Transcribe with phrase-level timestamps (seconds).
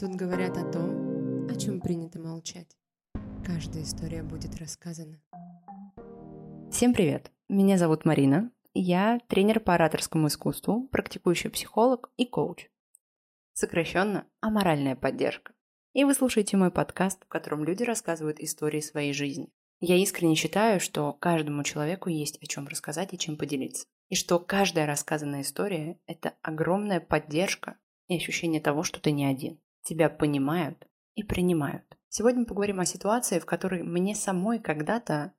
[0.00, 2.74] Тут говорят о том, о чем принято молчать.
[3.44, 5.20] Каждая история будет рассказана.
[6.72, 7.30] Всем привет!
[7.50, 8.50] Меня зовут Марина.
[8.72, 12.70] Я тренер по ораторскому искусству, практикующий психолог и коуч.
[13.52, 15.52] Сокращенно «Аморальная поддержка».
[15.92, 19.52] И вы слушаете мой подкаст, в котором люди рассказывают истории своей жизни.
[19.80, 23.84] Я искренне считаю, что каждому человеку есть о чем рассказать и чем поделиться.
[24.08, 27.76] И что каждая рассказанная история– это огромная поддержка
[28.08, 29.60] и ощущение того, что ты не один.
[29.82, 31.84] Тебя понимают и принимают.
[32.08, 35.32] Сегодня поговорим о ситуации, в которой мне самой когда-то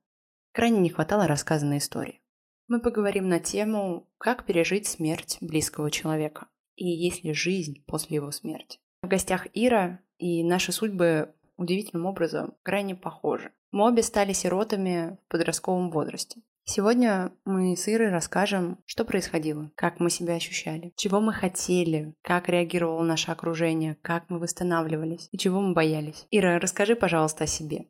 [0.52, 2.20] крайне не хватало рассказанной истории.
[2.68, 8.30] Мы поговорим на тему, как пережить смерть близкого человека и есть ли жизнь после его
[8.30, 8.78] смерти.
[9.02, 13.52] В гостях Ира, и наши судьбы удивительным образом крайне похожи.
[13.72, 16.40] Мы обе стали сиротами в подростковом возрасте.
[16.64, 22.48] Сегодня мы с Ирой расскажем, что происходило, как мы себя ощущали, чего мы хотели, как
[22.48, 26.26] реагировало наше окружение, как мы восстанавливались и чего мы боялись.
[26.30, 27.88] Ира, расскажи, пожалуйста, о себе.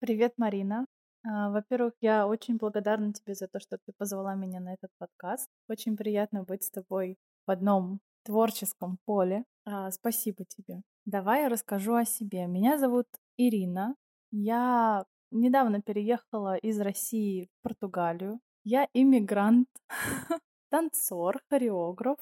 [0.00, 0.86] Привет, Марина.
[1.24, 5.48] А, во-первых, я очень благодарна тебе за то, что ты позвала меня на этот подкаст.
[5.68, 9.44] Очень приятно быть с тобой в одном творческом поле.
[9.64, 10.82] А, спасибо тебе.
[11.04, 12.46] Давай я расскажу о себе.
[12.46, 13.94] Меня зовут Ирина.
[14.30, 18.40] Я Недавно переехала из России в Португалию.
[18.64, 19.68] Я иммигрант,
[20.70, 22.18] танцор, хореограф,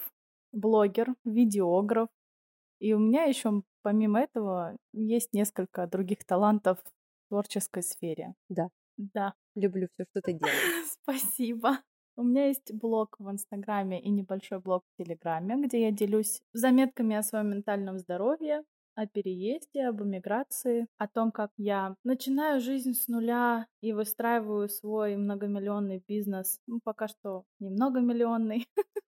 [0.52, 2.08] блогер, видеограф.
[2.80, 8.34] И у меня еще, помимо этого, есть несколько других талантов в творческой сфере.
[8.48, 8.68] Да.
[8.96, 9.34] Да.
[9.54, 10.86] Люблю все, что ты делаешь.
[11.02, 11.78] Спасибо.
[12.16, 17.14] У меня есть блог в Инстаграме и небольшой блог в Телеграме, где я делюсь заметками
[17.14, 18.64] о своем ментальном здоровье,
[18.96, 25.16] о переезде, об эмиграции, о том, как я начинаю жизнь с нуля и выстраиваю свой
[25.16, 26.58] многомиллионный бизнес.
[26.66, 28.66] Ну, пока что не многомиллионный,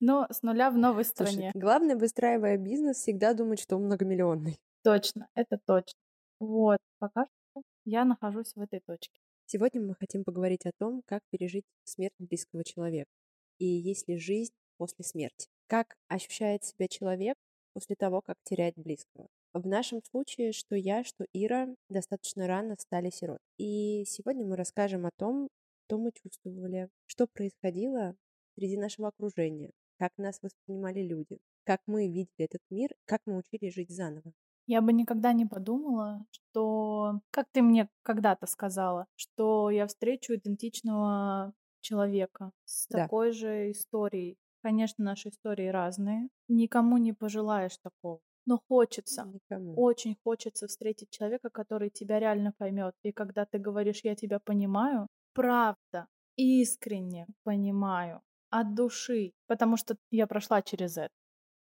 [0.00, 1.50] но с нуля в новой стране.
[1.50, 4.58] Слушай, главное, выстраивая бизнес, всегда думать, что он многомиллионный.
[4.84, 5.98] Точно, это точно.
[6.38, 9.18] Вот, пока что я нахожусь в этой точке.
[9.46, 13.10] Сегодня мы хотим поговорить о том, как пережить смерть близкого человека
[13.58, 15.48] и есть ли жизнь после смерти.
[15.66, 17.36] Как ощущает себя человек,
[17.74, 19.28] после того, как теряет близкого.
[19.52, 23.38] В нашем случае, что я, что Ира достаточно рано стали сирот.
[23.58, 25.48] И сегодня мы расскажем о том,
[25.86, 28.14] что мы чувствовали, что происходило
[28.56, 33.74] среди нашего окружения, как нас воспринимали люди, как мы видели этот мир, как мы учились
[33.74, 34.32] жить заново.
[34.66, 41.52] Я бы никогда не подумала, что, как ты мне когда-то сказала, что я встречу идентичного
[41.80, 43.00] человека с Да.
[43.04, 44.38] такой же историей.
[44.64, 46.28] Конечно, наши истории разные.
[46.48, 48.20] Никому не пожелаешь такого.
[48.46, 49.74] Но хочется, Никому.
[49.76, 52.94] очень хочется встретить человека, который тебя реально поймет.
[53.02, 60.26] И когда ты говоришь «я тебя понимаю», правда, искренне понимаю, от души, потому что я
[60.26, 61.10] прошла через это.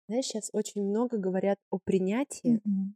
[0.09, 2.59] Знаешь, сейчас очень много говорят о принятии.
[2.65, 2.95] Мгм.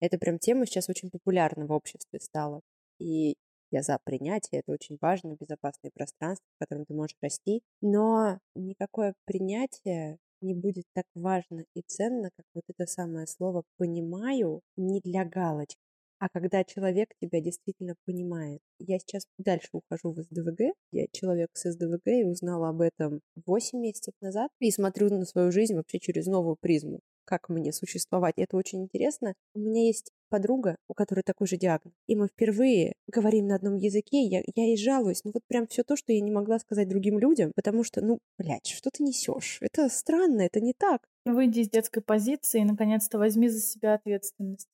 [0.00, 2.60] Это прям тема сейчас очень популярна в обществе стала.
[2.98, 3.36] И
[3.70, 7.62] я за принятие, это очень важно, безопасное пространство, в котором ты можешь расти.
[7.80, 14.60] Но никакое принятие не будет так важно и ценно, как вот это самое слово «понимаю»
[14.76, 15.80] не для галочки,
[16.18, 18.60] а когда человек тебя действительно понимает.
[18.78, 20.74] Я сейчас дальше ухожу в СДВГ.
[20.90, 24.50] Я человек с СДВГ и узнала об этом 8 месяцев назад.
[24.58, 27.00] И смотрю на свою жизнь вообще через новую призму.
[27.28, 28.38] Как мне существовать.
[28.38, 29.34] Это очень интересно.
[29.54, 31.92] У меня есть подруга, у которой такой же диагноз.
[32.06, 34.22] И мы впервые говорим на одном языке.
[34.22, 35.24] Я, я ей жалуюсь.
[35.24, 37.52] Ну вот прям все то, что я не могла сказать другим людям.
[37.54, 39.58] Потому что, ну, блядь, что ты несешь?
[39.60, 41.06] Это странно, это не так.
[41.26, 44.70] Выйди из детской позиции и, наконец-то, возьми за себя ответственность.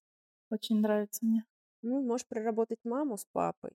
[0.48, 1.44] Очень нравится мне.
[1.82, 3.72] Ну, можешь проработать маму с папой.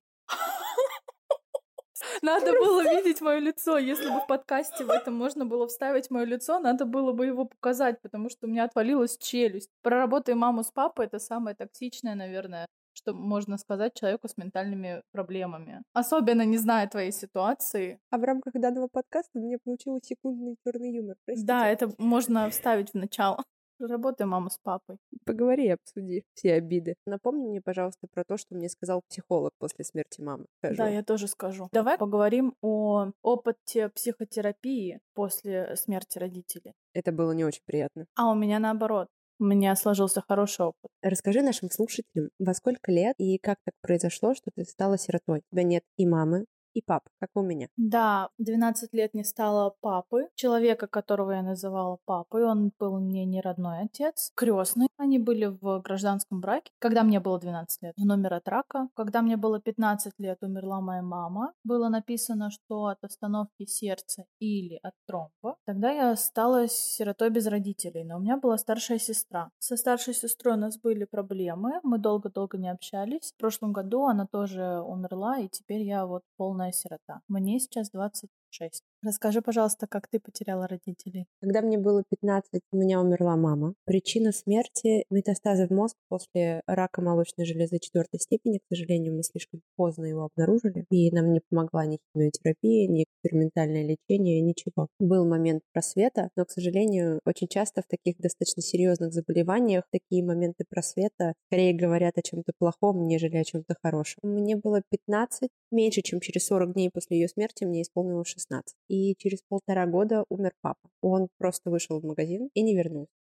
[2.22, 3.78] Надо было видеть мое лицо.
[3.78, 7.46] Если бы в подкасте в этом можно было вставить мое лицо, надо было бы его
[7.46, 9.70] показать, потому что у меня отвалилась челюсть.
[9.82, 15.82] Проработай маму с папой это самое токсичное, наверное, что можно сказать человеку с ментальными проблемами.
[15.94, 18.00] Особенно не зная твоей ситуации.
[18.10, 21.16] А в рамках данного подкаста у меня получилось секундный черный юмор.
[21.26, 21.48] Простите.
[21.48, 23.44] Да, это можно вставить в начало.
[23.80, 24.98] Работай маму с папой.
[25.26, 26.96] Поговори и обсуди все обиды.
[27.06, 30.46] Напомни мне, пожалуйста, про то, что мне сказал психолог после смерти мамы.
[30.58, 30.78] Скажу.
[30.78, 31.70] Да, я тоже скажу.
[31.72, 36.74] Давай поговорим о опыте психотерапии после смерти родителей.
[36.94, 38.06] Это было не очень приятно.
[38.16, 39.08] А у меня наоборот.
[39.42, 40.92] У меня сложился хороший опыт.
[41.02, 45.40] Расскажи нашим слушателям, во сколько лет и как так произошло, что ты стала сиротой?
[45.40, 46.46] У тебя нет и мамы,
[46.80, 47.68] и папа, как у меня.
[47.78, 52.46] Да, 12 лет не стало папы, человека, которого я называла папой.
[52.46, 54.88] Он был мне не родной отец, крестный.
[54.98, 56.72] Они были в гражданском браке.
[56.80, 58.90] Когда мне было 12 лет, он умер от рака.
[58.96, 61.54] Когда мне было 15 лет, умерла моя мама.
[61.64, 65.56] Было написано, что от остановки сердца или от тромба.
[65.66, 69.52] Тогда я осталась сиротой без родителей, но у меня была старшая сестра.
[69.60, 73.34] Со старшей сестрой у нас были проблемы, мы долго-долго не общались.
[73.36, 77.22] В прошлом году она тоже умерла, и теперь я вот полная сирота.
[77.28, 78.84] Мне сейчас 26.
[79.02, 81.26] Расскажи, пожалуйста, как ты потеряла родителей?
[81.40, 83.74] Когда мне было 15, у меня умерла мама.
[83.86, 88.58] Причина смерти– метастазы в мозг после рака молочной железы четвертой степени.
[88.58, 93.84] К сожалению, мы слишком поздно его обнаружили, и нам не помогла ни химиотерапия, ни экспериментальное
[93.84, 94.90] лечение, ничего.
[95.00, 100.66] Был момент просвета, но, к сожалению, очень часто в таких достаточно серьезных заболеваниях такие моменты
[100.70, 104.20] просвета скорее говорят о чем-то плохом, нежели о чем-то хорошем.
[104.24, 109.16] Мне было 15, меньше, чем через 40 дней после ее смерти мне исполнилось 16 и
[109.18, 110.90] через полтора года умер папа.
[111.02, 113.14] Он просто вышел в магазин и не вернулся.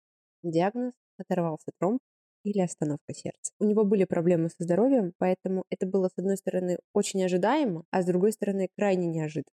[0.43, 2.01] Диагноз– оторвался тромб
[2.45, 3.53] или остановка сердца.
[3.59, 8.03] У него были проблемы со здоровьем, поэтому это было, с одной стороны, очень ожидаемо, а
[8.03, 9.53] с другой стороны, крайне неожиданно.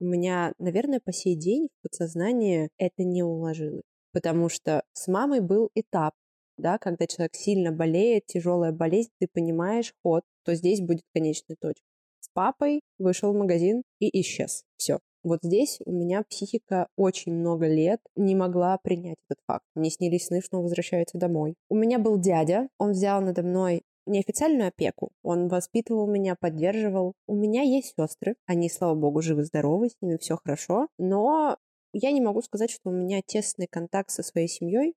[0.00, 5.40] У меня, наверное, по сей день в подсознании это не уложилось, потому что с мамой
[5.40, 6.12] был этап,
[6.58, 11.86] да, когда человек сильно болеет, тяжелая болезнь, ты понимаешь ход, то здесь будет конечная точка.
[12.20, 14.64] С папой вышел в магазин и исчез.
[14.76, 14.98] Все.
[15.24, 19.64] Вот здесь у меня психика очень много лет не могла принять этот факт.
[19.74, 21.54] Мне снились сны, что он возвращается домой.
[21.70, 25.12] У меня был дядя, он взял надо мной неофициальную опеку.
[25.22, 27.14] Он воспитывал меня, поддерживал.
[27.26, 28.36] У меня есть сестры.
[28.46, 30.88] Они, слава богу, живы-здоровы, с ними все хорошо.
[30.98, 31.56] Но
[31.94, 34.94] я не могу сказать, что у меня тесный контакт со своей семьей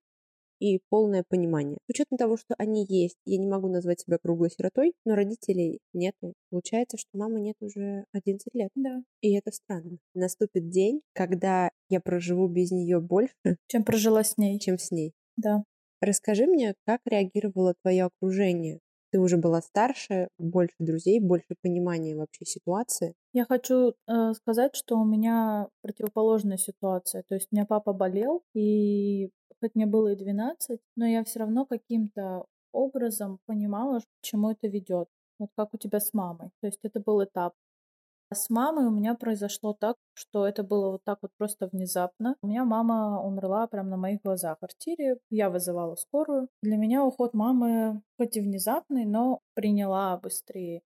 [0.60, 1.78] и полное понимание.
[1.88, 5.80] С учетом того, что они есть, я не могу назвать себя круглой сиротой, но родителей
[5.94, 6.34] нету.
[6.50, 8.70] Получается, что мамы нет уже 11 лет.
[8.76, 9.02] Да.
[9.22, 9.98] И это странно.
[10.14, 13.34] Наступит день, когда я проживу без нее больше,
[13.68, 14.60] чем прожила с ней.
[14.60, 15.14] Чем с ней.
[15.38, 15.64] Да.
[16.02, 18.80] Расскажи мне, как реагировало твое окружение
[19.12, 23.14] ты уже была старше, больше друзей, больше понимания вообще ситуации.
[23.34, 27.24] Я хочу э, сказать, что у меня противоположная ситуация.
[27.28, 29.30] То есть у меня папа болел, и
[29.62, 34.68] хоть мне было и 12, но я все равно каким-то образом понимала, к чему это
[34.68, 35.08] ведет.
[35.40, 36.50] Вот как у тебя с мамой.
[36.62, 37.54] То есть это был этап.
[38.30, 42.36] А с мамой у меня произошло так, что это было вот так вот просто внезапно.
[42.42, 45.18] У меня мама умерла прямо на моих глазах в квартире.
[45.30, 46.50] Я вызывала скорую.
[46.62, 50.82] Для меня уход мамы хоть и внезапный, но приняла быстрее.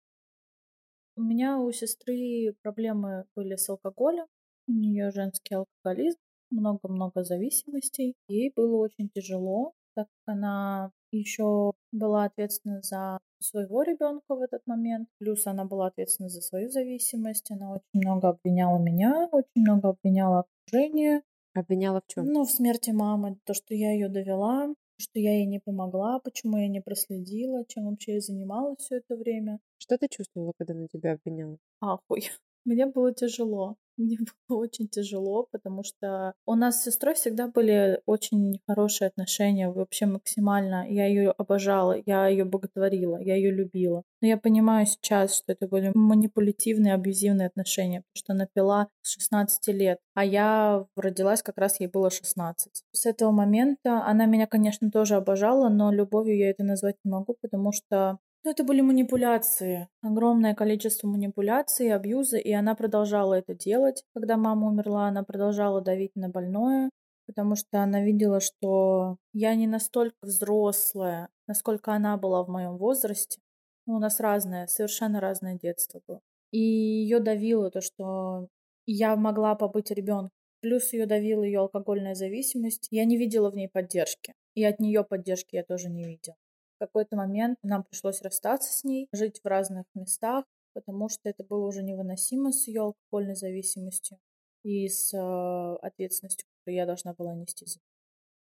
[1.15, 4.27] У меня у сестры проблемы были с алкоголем.
[4.68, 6.19] У нее женский алкоголизм,
[6.51, 8.15] много-много зависимостей.
[8.27, 14.62] Ей было очень тяжело, так как она еще была ответственна за своего ребенка в этот
[14.65, 15.09] момент.
[15.19, 17.51] Плюс она была ответственна за свою зависимость.
[17.51, 21.21] Она очень много обвиняла меня, очень много обвиняла окружение.
[21.53, 22.25] Обвиняла в чем?
[22.27, 23.38] Ну, в смерти мамы.
[23.44, 27.86] То, что я ее довела, что я ей не помогла, почему я не проследила, чем
[27.86, 29.59] вообще я занималась все это время.
[29.77, 31.57] Что ты чувствовала, когда на тебя обвиняла?
[31.81, 32.30] Ахуй.
[32.65, 33.75] Мне было тяжело.
[33.97, 34.17] Мне
[34.47, 40.05] было очень тяжело, потому что у нас с сестрой всегда были очень хорошие отношения, вообще
[40.05, 40.89] максимально.
[40.89, 44.03] Я ее обожала, я ее боготворила, я ее любила.
[44.21, 49.11] Но я понимаю сейчас, что это были манипулятивные, абьюзивные отношения, потому что она пила с
[49.13, 52.83] 16 лет, а я родилась как раз ей было 16.
[52.91, 57.35] С этого момента она меня, конечно, тоже обожала, но любовью я это назвать не могу,
[57.41, 64.03] потому что ну, это были манипуляции, огромное количество манипуляций, абьюза, и она продолжала это делать.
[64.15, 66.89] Когда мама умерла, она продолжала давить на больное,
[67.27, 73.39] потому что она видела, что я не настолько взрослая, насколько она была в моем возрасте.
[73.85, 76.21] Ну, у нас разное, совершенно разное детство было.
[76.51, 78.47] И ее давило то, что
[78.87, 80.31] я могла побыть ребенком.
[80.61, 82.87] Плюс ее давила ее алкогольная зависимость.
[82.92, 84.33] Я не видела в ней поддержки.
[84.56, 86.35] И от нее поддержки я тоже не видела
[86.85, 91.68] какой-то момент нам пришлось расстаться с ней, жить в разных местах, потому что это было
[91.68, 94.18] уже невыносимо с ее алкогольной зависимостью
[94.64, 97.66] и с э, ответственностью, которую я должна была нести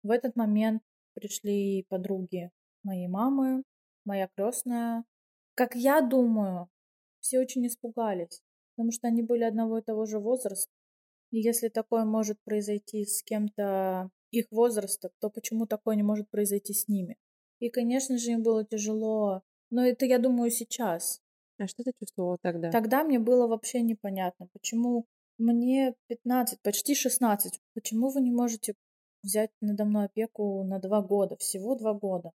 [0.03, 0.81] В этот момент
[1.13, 2.51] пришли подруги
[2.83, 3.63] моей мамы,
[4.05, 5.03] моя крестная.
[5.55, 6.69] Как я думаю,
[7.19, 8.41] все очень испугались,
[8.75, 10.71] потому что они были одного и того же возраста.
[11.31, 16.73] И если такое может произойти с кем-то их возраста, то почему такое не может произойти
[16.73, 17.17] с ними?
[17.59, 19.41] И, конечно же, им было тяжело.
[19.69, 21.21] Но это, я думаю, сейчас.
[21.57, 22.71] А что ты чувствовала тогда?
[22.71, 25.05] Тогда мне было вообще непонятно, почему
[25.37, 27.59] мне 15, почти 16.
[27.73, 28.75] Почему вы не можете
[29.23, 31.35] взять надо мной опеку на два года?
[31.37, 32.31] Всего два года.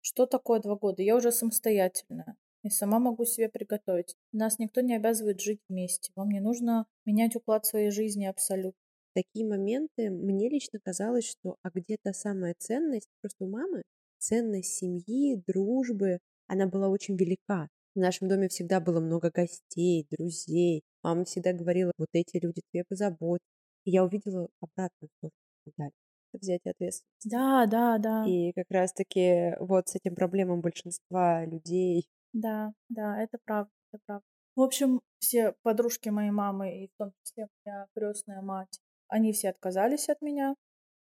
[0.00, 1.02] Что такое два года?
[1.02, 2.36] Я уже самостоятельная.
[2.62, 4.16] и сама могу себе приготовить.
[4.32, 6.12] Нас никто не обязывает жить вместе.
[6.16, 8.80] Вам не нужно менять уклад своей жизни абсолютно.
[9.14, 13.82] Такие моменты мне лично казалось, что а где-то самая ценность, просто у мамы
[14.18, 17.68] ценность семьи, дружбы, она была очень велика.
[17.94, 20.82] В нашем доме всегда было много гостей, друзей.
[21.02, 23.48] Мама всегда говорила, вот эти люди тебе позаботятся.
[23.84, 25.92] И я увидела обратную сторону
[26.32, 27.04] взять ответственность.
[27.24, 28.24] Да, да, да.
[28.26, 32.06] И как раз-таки вот с этим проблемам большинства людей.
[32.32, 34.24] Да, да, это правда, это правда.
[34.54, 39.50] В общем, все подружки моей мамы, и в том числе моя крестная мать, они все
[39.50, 40.54] отказались от меня.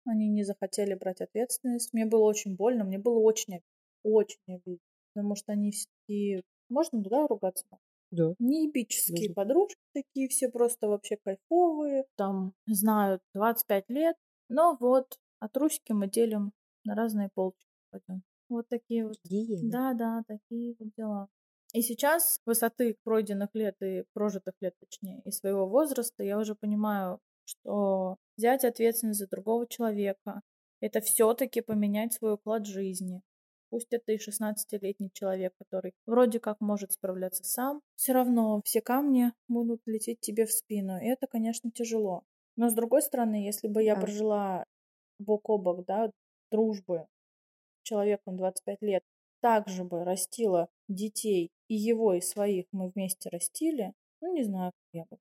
[0.05, 1.93] Они не захотели брать ответственность.
[1.93, 3.61] Мне было очень больно, мне было очень,
[4.03, 4.79] очень обидно.
[5.13, 7.65] Потому что они все Можно туда ругаться?
[8.11, 8.33] Да.
[8.39, 12.05] Неебические подружки такие все просто вообще кайфовые.
[12.15, 14.15] Там знают 25 лет.
[14.47, 16.51] Но вот, а трусики мы делим
[16.85, 17.29] на разные.
[17.33, 18.23] Пойдем.
[18.47, 19.17] Вот такие вот.
[19.23, 19.71] Гиены.
[19.71, 21.27] Да, да, такие вот дела.
[21.73, 27.19] И сейчас высоты пройденных лет и прожитых лет, точнее, и своего возраста, я уже понимаю,
[27.45, 30.41] что взять ответственность за другого человека—
[30.81, 33.21] это все-таки поменять свой уклад жизни.
[33.69, 39.33] Пусть это и 16-летний человек, который вроде как может справляться сам, все равно все камни
[39.47, 40.97] будут лететь тебе в спину.
[41.01, 42.23] И это, конечно, тяжело.
[42.55, 44.01] Но с другой стороны, если бы я Да.
[44.01, 44.65] прожила
[45.19, 46.11] бок о бок, да,
[46.51, 47.07] дружбы
[47.83, 49.03] с человеком 25 лет,
[49.41, 54.87] также бы растила детей, и его, и своих мы вместе растили, ну, не знаю, как
[54.93, 55.17] я бы.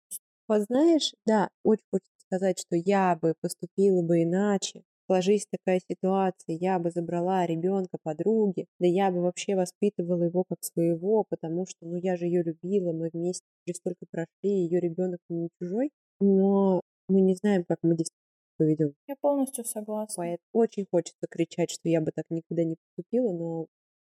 [0.48, 4.82] Вот знаешь, да, очень хочется сказать, что я бы поступила бы иначе.
[5.06, 10.58] Сложись такая ситуация, я бы забрала ребенка подруги, да я бы вообще воспитывала его как
[10.64, 14.28] своего, потому что, ну, я же ее любила, мы вместе через столько прошли,
[14.64, 15.90] ее ребенок не чужой,
[16.20, 18.24] но мы не знаем, как мы действительно
[18.56, 18.94] поведем.
[19.06, 20.14] Я полностью согласна.
[20.22, 23.66] Поэтому очень хочется кричать, что я бы так никогда не поступила, но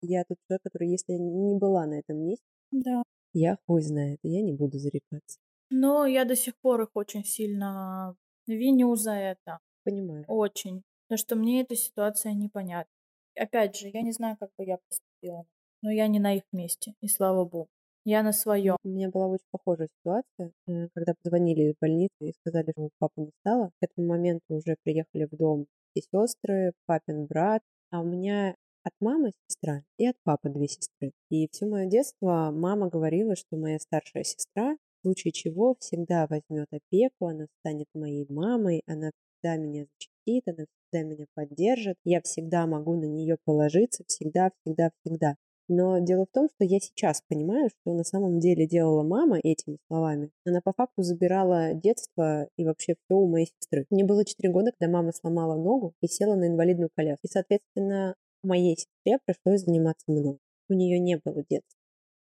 [0.01, 3.03] я тот человек, который, если не была на этом месте, Да.
[3.33, 5.37] я хуй знает, я не буду зарекаться.
[5.69, 8.15] Но я до сих пор их очень сильно
[8.47, 9.59] виню за это.
[9.83, 10.25] Понимаю.
[10.27, 10.83] Очень.
[11.07, 12.91] Потому что мне эта ситуация непонятна.
[13.35, 15.45] Опять же, я не знаю, как бы я поступила.
[15.81, 16.93] Но я не на их месте.
[17.01, 17.67] И слава богу.
[18.05, 18.77] Я на своем.
[18.83, 23.21] У меня была очень похожая ситуация, э, когда позвонили из больницы и сказали, что папы
[23.21, 23.69] не стало.
[23.79, 27.61] К этому моменту уже приехали в дом все сестры, папин брат,
[27.91, 31.11] а у меня от мамы сестра и от папы две сестры.
[31.29, 37.27] И все мое детство мама говорила, что моя старшая сестра случае чего всегда возьмет опеку,
[37.27, 42.95] она станет моей мамой, она всегда меня защитит, она всегда меня поддержит, я всегда могу
[42.95, 45.35] на нее положиться, всегда, всегда, всегда.
[45.69, 49.77] Но дело в том, что я сейчас понимаю, что на самом деле делала мама этими
[49.87, 50.31] словами.
[50.43, 53.85] Она по факту забирала детство и вообще все у моей сестры.
[53.91, 57.27] Мне было 4 года, когда мама сломала ногу и села на инвалидную коляску.
[57.27, 60.39] И, соответственно, моей сестре пришлось заниматься мной.
[60.69, 61.78] У нее не было детства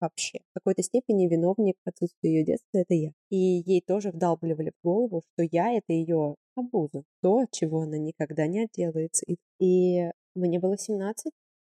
[0.02, 0.40] вообще.
[0.50, 3.12] В какой-то степени виновник отсутствия ее детства– это я.
[3.30, 7.04] И ей тоже вдалбливали в голову, что я– это ее обуза.
[7.22, 9.24] То, чего она никогда не отделается.
[9.58, 11.32] И, мне было 17,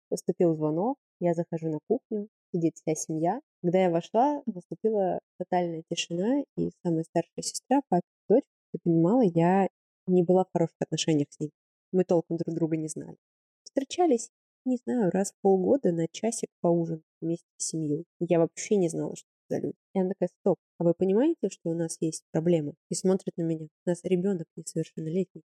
[0.10, 3.40] поступил звонок, я захожу на кухню, сидит вся семья.
[3.62, 9.70] Когда я вошла, наступила тотальная тишина, и самая старшая сестра, папа, дочь, ты понимала, я
[10.08, 11.52] не была в хороших отношениях с ней.
[11.92, 13.18] Мы толком друг друга не знали.
[13.64, 14.30] Встречались,
[14.66, 18.06] не знаю, раз в полгода на часик поужинать вместе с семьей.
[18.20, 19.78] Я вообще не знала, что это за люди.
[19.94, 22.74] И она такая, стоп, а вы понимаете, что у нас есть проблемы?
[22.90, 23.66] И смотрит на меня.
[23.86, 25.44] У нас ребенок несовершеннолетний.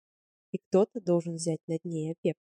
[0.51, 2.39] И кто-то должен взять над ней опеку.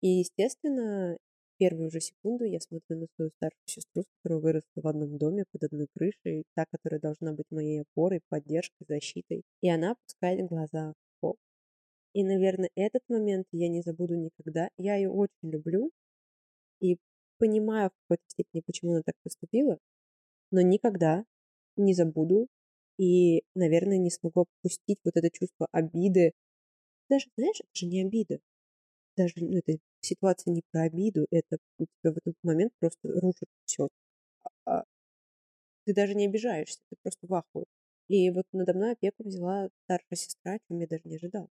[0.00, 1.18] И, естественно,
[1.58, 5.44] первую же секунду я смотрю на свою старшую сестру, с которой выросла в одном доме
[5.52, 9.42] под одной крышей, та, которая должна быть моей опорой, поддержкой, защитой.
[9.60, 11.36] И она опускает глаза в пол.
[12.14, 14.70] И, наверное, этот момент я не забуду никогда.
[14.78, 15.90] Я ее очень люблю
[16.80, 16.96] и
[17.40, 19.78] понимаю в какой-то степени, почему она так поступила,
[20.52, 21.24] но никогда
[21.76, 22.48] не забуду
[22.98, 26.32] и, наверное, не смогу опустить вот это чувство обиды.
[27.08, 28.38] Даже, знаешь, это же не обида.
[29.16, 33.48] Даже ну, это ситуация не про обиду, это у тебя в этот момент просто рушит
[33.64, 33.88] все.
[34.66, 34.84] А,
[35.84, 37.64] ты даже не обижаешься, ты просто в ахуе.
[38.08, 41.48] И вот надо мной опеку взяла старшая сестра, чем я даже не ожидала.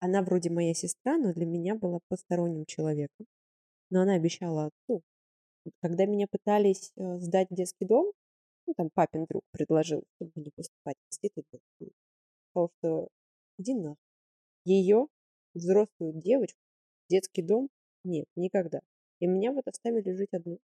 [0.00, 3.26] Она вроде моя сестра, но для меня была посторонним человеком.
[3.90, 5.02] Но она обещала отцу.
[5.80, 8.12] Когда меня пытались э, сдать в детский дом,
[8.66, 11.44] ну, там папин друг предложил, чтобы не поступать в институт.
[12.50, 13.08] Сказал, что
[13.58, 13.96] иди нахуй.
[14.64, 15.06] Ее,
[15.54, 16.58] взрослую девочку,
[17.06, 17.68] в детский дом
[18.04, 18.80] нет, никогда.
[19.20, 20.58] И меня вот оставили жить одну.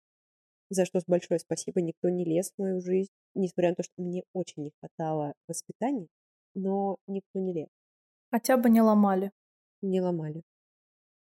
[0.71, 3.11] За что большое спасибо, никто не лез в мою жизнь.
[3.35, 6.09] Несмотря на то, что мне очень не хватало воспитания,
[6.55, 7.69] но никто не лез.
[8.31, 9.33] Хотя бы не ломали.
[9.83, 10.43] Не ломали.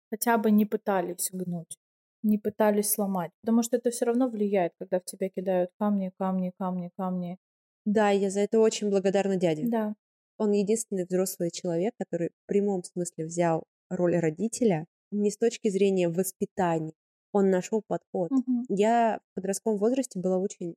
[0.10, 1.78] Хотя бы не пытались гнуть.
[2.22, 3.32] не пытались сломать.
[3.42, 7.38] Потому что это все равно влияет, когда в тебя кидают камни, камни, камни, камни.
[7.86, 9.68] Да, я за это очень благодарна дяде.
[9.68, 9.96] Да.
[10.38, 16.10] Он единственный взрослый человек, который в прямом смысле взял роль родителя не с точки зрения
[16.10, 16.94] воспитания.
[17.32, 18.32] Он нашел подход.
[18.32, 18.66] Мгм.
[18.70, 20.76] Я в подростковом возрасте была очень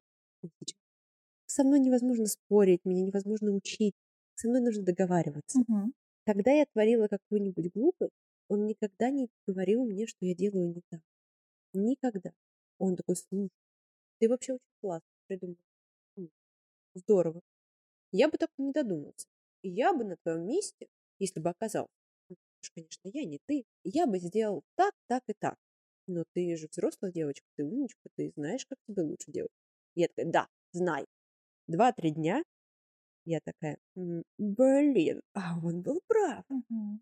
[1.47, 3.95] со мной невозможно спорить, меня невозможно учить,
[4.35, 5.61] со мной нужно договариваться.
[5.67, 5.93] Мгм.
[6.27, 8.13] Когда я творила какую-нибудь глупость,
[8.49, 11.01] он никогда не говорил мне, что я делаю не так.
[11.73, 12.33] Никогда.
[12.79, 13.51] Он такой, слушай,
[14.19, 15.57] ты вообще очень классно придумал.
[16.95, 17.41] Здорово.
[18.13, 19.27] Я бы так не додумался.
[19.63, 21.93] Я бы на твоем месте, если бы оказался,
[22.29, 22.37] ну,
[22.75, 25.57] конечно, я не ты, я бы сделал так, так и так.
[26.07, 29.53] Но ты же взрослая девочка, ты умничка, ты знаешь, как тебе лучше делать.
[29.95, 31.07] Я такая, да, знаю.
[31.69, 32.43] Два-три дня
[33.25, 36.45] я такая, «М, блин, а он был прав.
[36.49, 37.01] Мгм.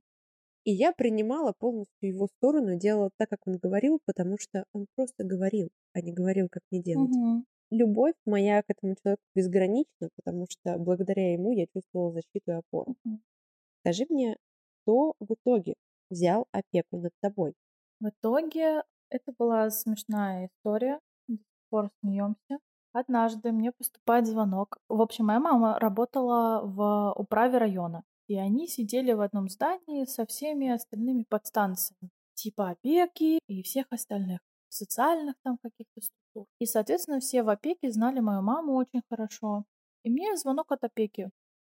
[0.65, 5.25] И я принимала полностью его сторону, делала так, как он говорил, потому что он просто
[5.25, 7.11] говорил, а не говорил, как мне делать.
[7.11, 7.47] Мгм.
[7.71, 12.97] Любовь моя к этому человеку безгранична, потому что благодаря ему я чувствовала защиту и опору.
[13.05, 13.23] Мгм.
[13.81, 14.37] Скажи мне,
[14.83, 15.75] кто в итоге
[16.11, 17.55] взял опеку над тобой?
[18.01, 21.01] В итоге это была смешная история.
[21.29, 22.59] До сих пор смеемся.
[22.93, 24.79] Однажды мне поступает звонок.
[24.89, 28.03] В общем, моя мама работала в управе района.
[28.31, 32.11] И они сидели в одном здании со всеми остальными подстанциями.
[32.35, 36.47] Типа опеки и всех остальных социальных там каких-то структур.
[36.61, 39.65] И, соответственно, все в опеке знали мою маму очень хорошо.
[40.05, 41.31] И мне звонок от опеки.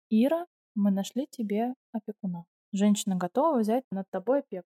[0.09, 2.43] Ира, мы нашли тебе опекуна.
[2.73, 4.67] Женщина готова взять над тобой опеку.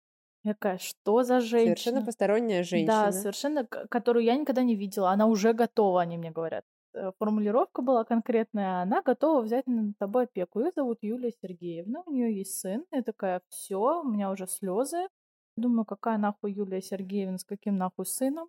[0.43, 1.76] Я такая, что за женщина?
[1.76, 3.05] Совершенно посторонняя женщина.
[3.05, 5.11] Да, совершенно, которую я никогда не видела.
[5.11, 6.64] Она уже готова, они мне говорят.
[6.95, 8.83] Э, Формулировка была конкретная.
[8.83, 10.61] Она готова взять над тобой опеку.
[10.61, 12.03] Ее зовут Юлия Сергеевна.
[12.07, 12.85] У нее есть сын.
[12.93, 15.09] Я такая, все, у меня уже слезы.
[15.57, 18.49] Думаю, какая нахуй Юлия Сергеевна с каким нахуй сыном.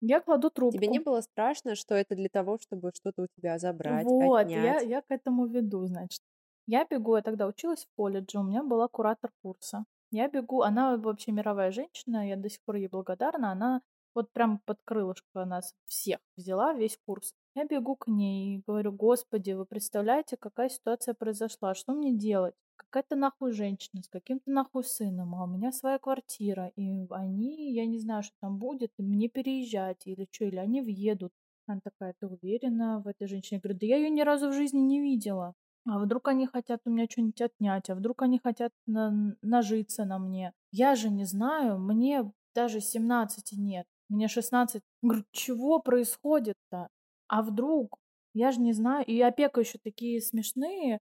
[0.00, 0.76] Я кладу трубку.
[0.76, 4.76] Тебе не было страшно, что это для того, чтобы что-то у тебя забрать, Вот, я,
[4.76, 4.86] отнять?
[4.88, 6.20] я к этому веду, значит.
[6.66, 9.84] Я бегу, я тогда училась в колледже, у меня была куратор курса.
[10.10, 13.52] Я бегу, она вообще мировая женщина, я до сих пор ей благодарна.
[13.52, 13.80] Она
[14.16, 17.34] вот прям под крылышко нас всех взяла, весь курс.
[17.54, 22.54] Я бегу к ней и говорю, господи, вы представляете, какая ситуация произошла, что мне делать?
[22.76, 27.86] Какая-то нахуй женщина с каким-то нахуй сыном, а у меня своя квартира, и они, я
[27.86, 31.32] не знаю, что там будет, и мне переезжать, или что, или они въедут.
[31.66, 33.56] Она такая, ты уверена в этой женщине?
[33.58, 35.54] Я говорю, да я ее ни разу в жизни не видела.
[35.86, 37.90] А вдруг они хотят у меня что-нибудь отнять?
[37.90, 40.52] А вдруг они хотят на- нажиться на мне?
[40.72, 43.86] Я же не знаю, мне даже 17 нет.
[44.08, 44.82] Мне 16.
[45.02, 46.88] Говорю, чего происходит-то?
[47.28, 47.98] А вдруг?
[48.34, 49.04] Я же не знаю.
[49.06, 51.00] И опека еще такие смешные.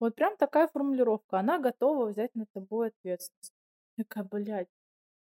[0.00, 1.38] Вот прям такая формулировка.
[1.38, 3.52] Она готова взять на тобой ответственность.
[3.96, 4.68] Такая, блядь,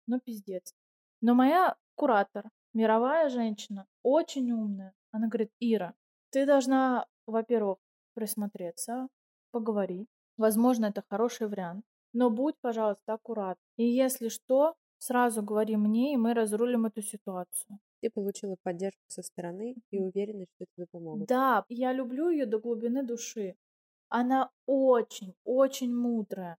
[0.08, 0.74] ну пиздец.
[1.22, 4.94] Но моя куратор, мировая женщина, очень умная.
[5.12, 5.94] Она говорит, Ира,
[6.32, 7.78] ты должна, во-первых,
[8.14, 9.10] присмотреться,
[9.52, 10.08] поговорить.
[10.38, 11.84] Возможно, это хороший вариант.
[12.14, 13.62] Но будь, пожалуйста, аккуратна.
[13.76, 17.80] И если что, сразу говори мне, и мы разрулим эту ситуацию.
[18.02, 21.28] Ты получила поддержку со стороны и уверенность, что тебе помогут.
[21.28, 23.56] Да, я люблю ее до глубины души.
[24.10, 26.58] Она очень, очень мудрая.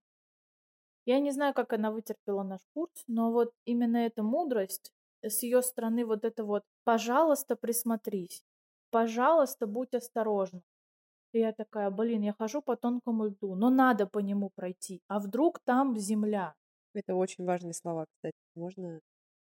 [1.05, 4.91] Я не знаю, как она вытерпела наш курс, но вот именно эта мудрость
[5.23, 8.43] с ее стороны, вот это вот, пожалуйста, присмотрись,
[8.91, 10.61] пожалуйста, будь осторожна.
[11.33, 15.01] И я такая, блин, я хожу по тонкому льду, но надо по нему пройти.
[15.07, 16.55] А вдруг там земля?
[16.93, 18.35] Это очень важные слова, кстати.
[18.55, 18.99] Можно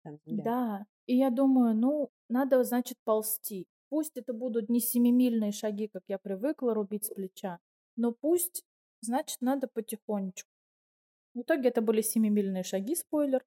[0.04, 0.44] там земля.
[0.44, 0.86] Да.
[1.08, 3.68] И я думаю, ну, надо, значит, ползти.
[3.90, 7.60] Пусть это будут не семимильные шаги, как я привыкла рубить с плеча,
[7.96, 8.64] но пусть,
[9.02, 10.50] значит, надо потихонечку.
[11.34, 13.44] В итоге это были семимильные шаги, спойлер.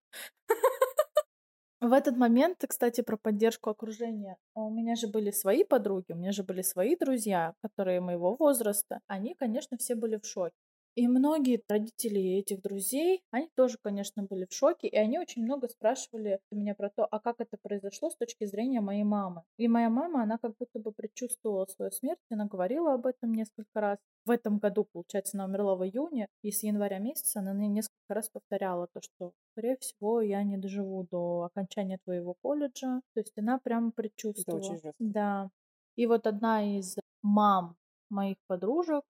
[1.81, 4.37] В этот момент, кстати, про поддержку окружения.
[4.55, 8.35] А У меня же были свои подруги, у меня же были свои друзья, которые моего
[8.35, 9.01] возраста.
[9.07, 10.57] Они, конечно, все были в шоке.
[10.99, 15.69] И многие родители этих друзей, они тоже, конечно, были в шоке, и они очень много
[15.69, 19.45] спрашивали меня про то, а как это произошло с точки зрения моей мамы.
[19.59, 23.81] И моя мама, она как будто бы предчувствовала свою смерть, она говорила об этом несколько
[23.81, 23.99] раз.
[24.25, 28.13] В этом году, получается, она умерла в июне, и с января месяца она мне несколько
[28.13, 33.03] раз повторяла то, что, скорее всего, я не доживу до окончания твоего колледжа.
[33.15, 34.59] То есть она прямо предчувствовала.
[34.59, 34.95] очень жестко.
[34.99, 35.51] Да.
[35.95, 37.77] И вот одна из мам
[38.11, 39.05] моих подружек,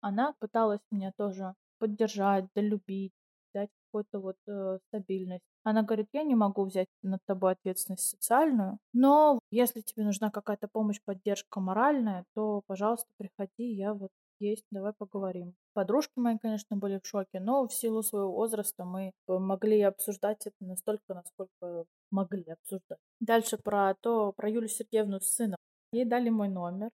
[0.00, 3.12] она пыталась меня тоже поддержать, долюбить,
[3.54, 5.44] дать какую-то вот э, стабильность.
[5.64, 10.68] Она говорит, я не могу взять над тобой ответственность социальную, но если тебе нужна какая-то
[10.68, 15.54] помощь, поддержка моральная, то, пожалуйста, приходи, я вот Есть, давай поговорим.
[15.72, 20.56] Подружки мои, конечно, были в шоке, но в силу своего возраста мы могли обсуждать это
[20.60, 22.98] настолько, насколько могли обсуждать.
[23.20, 25.56] Дальше про то, про Юлию Сергеевну с сыном.
[25.92, 26.90] Ей дали мой номер.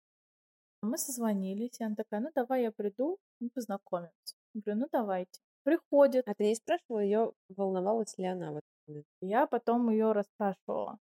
[0.83, 4.35] Мы созвонились, и она такая, ну давай я приду, мы познакомимся.
[4.53, 5.39] Я говорю, ну давайте.
[5.63, 6.27] Приходит.
[6.27, 9.05] А ты не спрашивала ее, волновалась ли она в этот момент?
[9.21, 10.97] Я потом ее расспрашивала.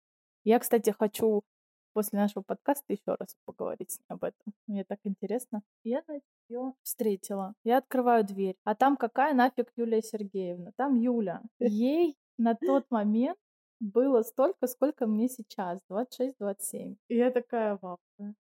[0.43, 1.43] Я, кстати, хочу
[1.93, 4.53] после нашего подкаста еще раз поговорить с ней об этом.
[4.67, 5.63] Мне так интересно.
[5.85, 6.03] Я
[6.49, 7.55] ее встретила.
[7.63, 8.57] Я открываю дверь.
[8.65, 10.73] А там какая нафиг Юлия Сергеевна?
[10.77, 11.41] Там Юля.
[11.61, 13.39] Ей на тот момент
[13.81, 16.97] было столько, сколько мне сейчас, 26-27.
[17.09, 17.99] И я такая, вау.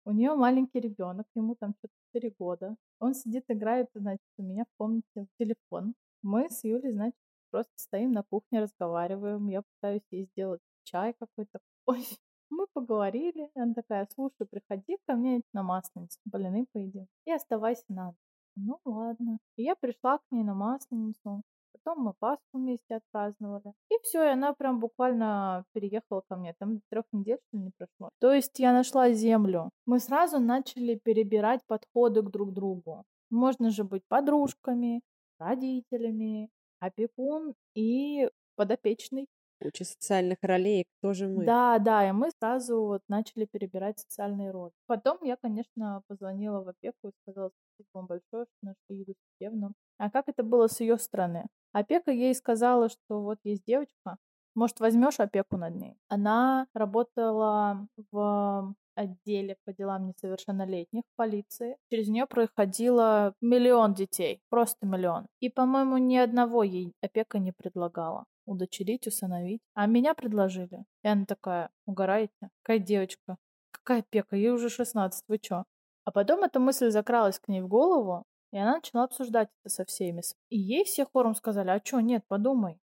[0.05, 2.75] У нее маленький ребенок, ему там что-то 4 года.
[2.99, 5.93] Он сидит, играет, значит, у меня в комнате в телефон.
[6.21, 7.15] Мы с Юлей, значит,
[7.49, 9.47] просто стоим на кухне, разговариваем.
[9.47, 11.59] Я пытаюсь ей сделать чай какой-то.
[11.85, 12.05] Ой,
[12.49, 13.49] мы поговорили.
[13.55, 17.07] Она такая, слушай, приходи ко мне на масленицу, блины поедим.
[17.25, 18.13] И оставайся на
[18.55, 19.39] Ну ладно.
[19.55, 21.43] И я пришла к ней на масленицу.
[21.83, 23.73] Потом мы Пасху вместе отпраздновали.
[23.89, 26.53] И все, и она прям буквально переехала ко мне.
[26.59, 28.09] Там трех недель, что ли, не прошло.
[28.19, 29.69] То есть я нашла землю.
[29.85, 33.03] Мы сразу начали перебирать подходы к друг другу.
[33.29, 35.01] Можно же быть подружками,
[35.39, 39.27] родителями, опекун и подопечный.
[39.61, 41.45] Куча социальных ролей, кто же мы?
[41.45, 44.71] Да, да, и мы сразу вот начали перебирать социальные роли.
[44.87, 49.73] Потом я, конечно, позвонила в опеку и сказала спасибо вам большое, что нашли Юлию Сергеевну.
[49.97, 51.45] А как это было с ее стороны?
[51.73, 54.17] Опека ей сказала, что вот есть девочка,
[54.55, 55.95] может, возьмешь опеку над ней?
[56.09, 61.77] Она работала в отделе по делам несовершеннолетних полиции.
[61.89, 65.27] Через нее проходило миллион детей, просто миллион.
[65.39, 69.61] И, по-моему, ни одного ей опека не предлагала удочерить, усыновить.
[69.73, 70.85] А меня предложили.
[71.03, 72.49] И она такая, угораете?
[72.61, 73.37] Какая девочка?
[73.71, 74.35] Какая опека?
[74.35, 75.65] Ей уже 16, вы чё?
[76.05, 79.85] А потом эта мысль закралась к ней в голову, и она начала обсуждать это со
[79.85, 80.21] всеми.
[80.49, 82.79] И ей все хором сказали, а чё, нет, подумай.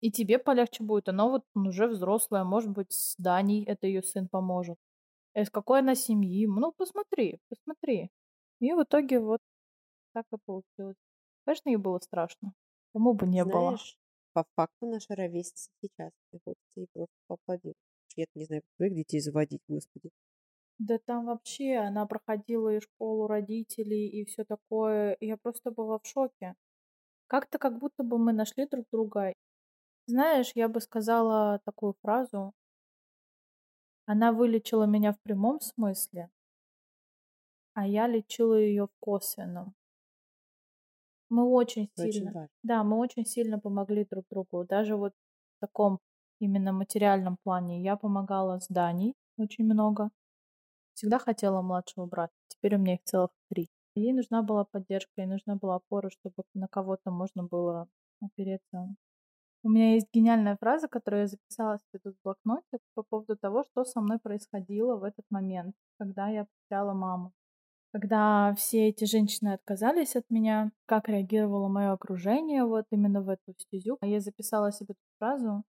[0.00, 1.08] И тебе полегче будет.
[1.08, 4.76] Она вот уже взрослая, может быть, с Даней это ее сын поможет.
[5.34, 6.46] Из какой она семьи?
[6.46, 8.10] Ну, посмотри, посмотри.
[8.60, 9.40] И в итоге вот
[10.12, 10.96] так и получилось.
[11.44, 12.52] Конечно, ей было страшно.
[12.92, 13.78] Кому бы не было.
[14.32, 16.10] По факту наша ровесница сейчас.
[16.30, 17.76] Мне хочется ей просто поаплодировать.
[18.16, 20.10] Я не знаю, как своих детей заводить, господи.
[20.78, 25.16] Да там вообще она проходила и школу родителей, и все такое.
[25.20, 26.54] Я просто была в шоке.
[27.26, 29.32] Как-то как будто бы мы нашли друг друга.
[30.06, 32.52] Знаешь, я бы сказала такую фразу.
[34.06, 36.28] Она вылечила меня в прямом смысле,
[37.74, 39.74] а я лечила ее в косвенном.
[41.32, 42.48] Мы очень Это очень сильно, важно.
[42.62, 44.64] да, мы очень сильно помогли друг другу.
[44.66, 45.14] Даже вот
[45.56, 45.98] в таком
[46.40, 47.82] именно материальном плане.
[47.82, 50.10] Я помогала с Даней очень много.
[50.94, 52.34] Всегда хотела младшего брата.
[52.48, 53.70] Теперь у меня их целых три.
[53.94, 57.88] Ей нужна была поддержка, ей нужна была опора, чтобы на кого-то можно было
[58.20, 58.94] опереться.
[59.62, 63.64] У меня есть гениальная фраза, которую я записала себе тут в блокноте по поводу того,
[63.64, 67.32] что со мной происходило в этот момент, когда я потеряла маму.
[67.92, 73.54] Когда все эти женщины отказались от меня, как реагировало мое окружение вот именно в эту
[73.58, 73.98] стезю.
[74.02, 75.64] Я записала себе эту фразу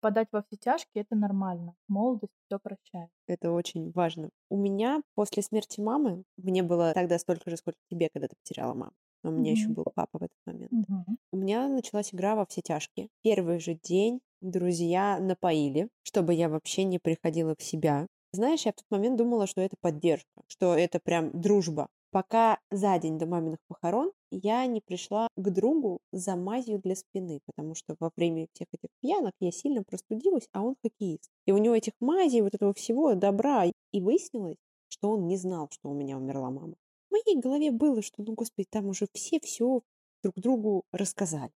[0.00, 1.74] подать во все тяжкие это нормально.
[1.88, 3.10] Молодость все прощает.
[3.26, 4.30] Это очень важно.
[4.48, 8.74] У меня после смерти мамы, мне было тогда столько же, сколько тебе, когда ты потеряла
[8.74, 8.92] маму.
[9.22, 9.74] Но у меня еще Мгм.
[9.74, 10.72] был папа в этот момент.
[10.72, 11.16] Мгм.
[11.32, 13.08] У меня началась игра во все тяжкие.
[13.22, 18.06] Первый же день друзья напоили, чтобы я вообще не приходила в себя.
[18.32, 21.88] Знаешь, я в тот момент думала, что это поддержка, что это прям дружба.
[22.12, 27.40] Пока за день до маминых похорон я не пришла к другу за мазью для спины,
[27.46, 31.30] потому что во время всех этих пьянок я сильно простудилась, а он хоккеист.
[31.46, 33.66] И у него этих мазей, вот этого всего, добра.
[33.92, 34.56] И выяснилось,
[34.88, 36.74] что он не знал, что у меня умерла мама.
[37.08, 39.82] В моей голове было, что, ну, господи, там уже все все
[40.22, 41.52] друг другу рассказали.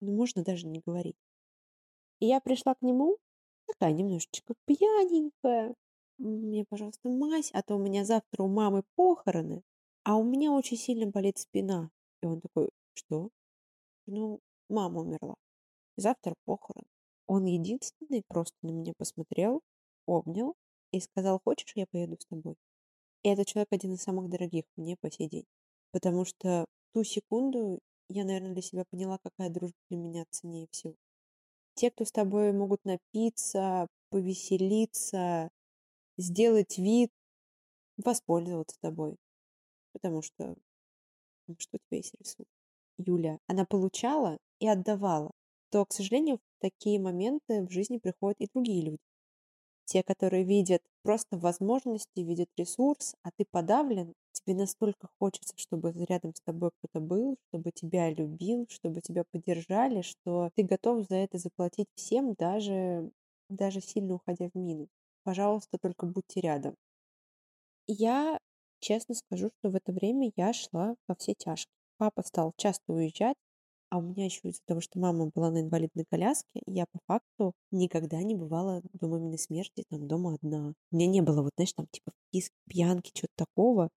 [0.00, 1.16] Ну, можно даже не говорить.
[2.20, 3.18] И я пришла к нему,
[3.66, 5.74] такая немножечко пьяненькая.
[6.18, 9.62] Мне, пожалуйста, мазь, а то у меня завтра у мамы похороны,
[10.02, 11.90] а у меня очень сильно болит спина.
[12.22, 13.30] И он такой, что?
[14.06, 15.34] Ну, мама умерла.
[15.96, 16.84] Завтра похорон.
[17.26, 19.60] Он единственный просто на меня посмотрел,
[20.06, 20.54] обнял
[20.92, 22.54] и сказал, хочешь, я поеду с тобой?
[23.22, 25.46] И этот человек один из самых дорогих мне по сей день.
[25.90, 30.94] Потому что ту секунду я, наверное, для себя поняла, какая дружба для меня ценнее всего.
[31.74, 35.50] Те, кто с тобой могут напиться, повеселиться,
[36.16, 37.10] сделать вид,
[37.98, 39.16] воспользоваться тобой.
[39.92, 40.56] Потому что
[41.58, 42.48] что тебя есть рисунок?
[42.98, 45.32] Юля, она получала и отдавала.
[45.70, 48.98] То, к сожалению, в такие моменты в жизни приходят и другие люди.
[49.84, 56.34] те, которые видят просто возможности, видят ресурс, а ты подавлен, тебе настолько хочется, чтобы рядом
[56.34, 61.38] с тобой кто-то был, чтобы тебя любил, чтобы тебя поддержали, что ты готов за это
[61.38, 63.10] заплатить всем, даже,
[63.48, 64.88] даже сильно уходя в минус.
[65.26, 66.76] Пожалуйста, только будьте рядом.
[67.88, 68.38] Я
[68.78, 71.72] честно скажу, что в это время я шла во все тяжкие.
[71.98, 73.34] Папа стал часто уезжать,
[73.90, 77.54] а у меня еще из-за того, что мама была на инвалидной коляске, я по факту
[77.72, 80.74] никогда не бывала до момента смерти там дома одна.
[80.92, 83.90] У меня не было вот, знаешь, там типа вписки, пьянки, чего-то такого.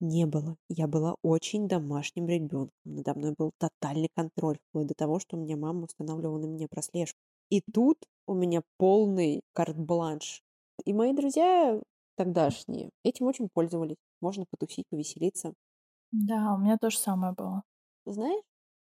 [0.00, 0.58] Не было.
[0.68, 2.72] Я была очень домашним ребенком.
[2.84, 6.68] Надо мной был тотальный контроль, вплоть до того, что у меня мама устанавливала на меня
[6.68, 7.18] прослежку.
[7.48, 10.43] И тут у меня полный карт-бланш.
[10.84, 11.80] И мои друзья
[12.16, 13.96] тогдашние этим очень пользовались.
[14.20, 15.54] Можно потусить, повеселиться.
[16.12, 17.62] Да, у меня то же самое было.
[18.06, 18.42] Знаешь,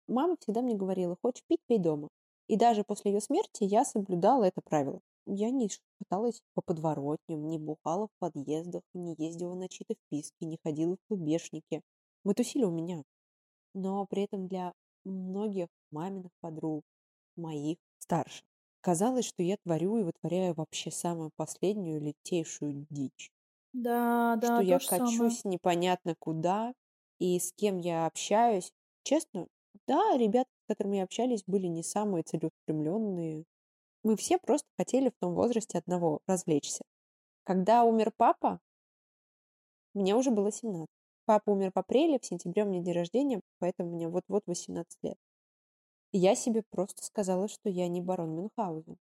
[0.09, 2.09] Мама всегда мне говорила, хочешь пить, пей дома.
[2.49, 5.01] И даже после ее смерти я соблюдала это правило.
[5.27, 10.59] Я не каталась по подворотням, не бухала в подъездах, не ездила на чьи-то вписки, не
[10.65, 11.83] ходила в клубешники.
[12.25, 13.05] Мы тусили у меня.
[13.75, 14.73] Но при этом для
[15.05, 16.85] многих маминых подруг,
[17.37, 18.45] моих, старших,
[18.81, 23.31] казалось, что я творю и вытворяю вообще самую последнюю лютейшую дичь.
[23.73, 25.39] Да, да, что я самое.
[25.39, 26.75] качусь непонятно куда,
[27.19, 28.73] и с кем я общаюсь.
[29.03, 29.47] Честно,
[29.87, 33.45] да, ребята, с которыми общались, были не самые целеустремленные.
[34.05, 36.85] Мы все просто хотели в том возрасте одного развлечься.
[37.45, 38.61] Когда умер папа,
[39.95, 40.89] мне уже было 17.
[41.27, 45.17] Папа умер в апреле, в сентябре у меня день рождения, поэтому мне вот-вот 18 лет.
[46.13, 48.99] Я себе просто сказала, что я не барон Мюнхгаузен.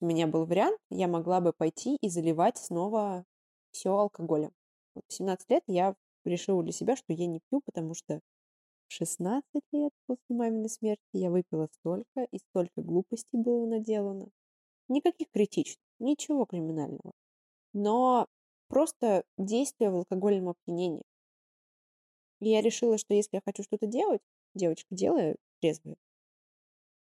[0.00, 3.24] У меня был вариант, я могла бы пойти и заливать снова
[3.70, 4.52] все алкоголем.
[4.94, 8.20] Вот в 17 лет я решила для себя, что я не пью, потому что
[8.88, 14.28] 16 лет после маминой смерти я выпила столько, и столько глупостей было наделано.
[14.88, 17.12] Никаких критичных, ничего криминального.
[17.72, 18.26] Но
[18.68, 21.04] просто действие в алкогольном опьянении.
[22.40, 24.20] И я решила, что если я хочу что-то делать,
[24.54, 25.96] девочка, делай трезвая.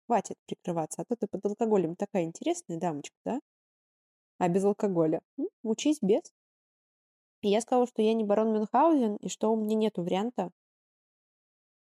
[0.05, 3.39] Хватит прикрываться, а то ты под алкоголем такая интересная дамочка, да?
[4.37, 5.21] А без алкоголя?
[5.39, 5.47] М?
[5.63, 6.21] Учись без.
[7.41, 10.51] И я сказала, что я не барон Мюнхгаузен, и что у меня нет варианта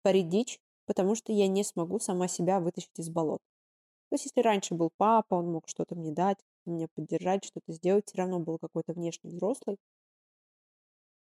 [0.02, 3.40] творить дичь, потому что я не смогу сама себя вытащить из болот.
[4.08, 8.06] То есть, если раньше был папа, он мог что-то мне дать, меня поддержать, что-то сделать,
[8.06, 9.76] все равно был какой-то внешний взрослый,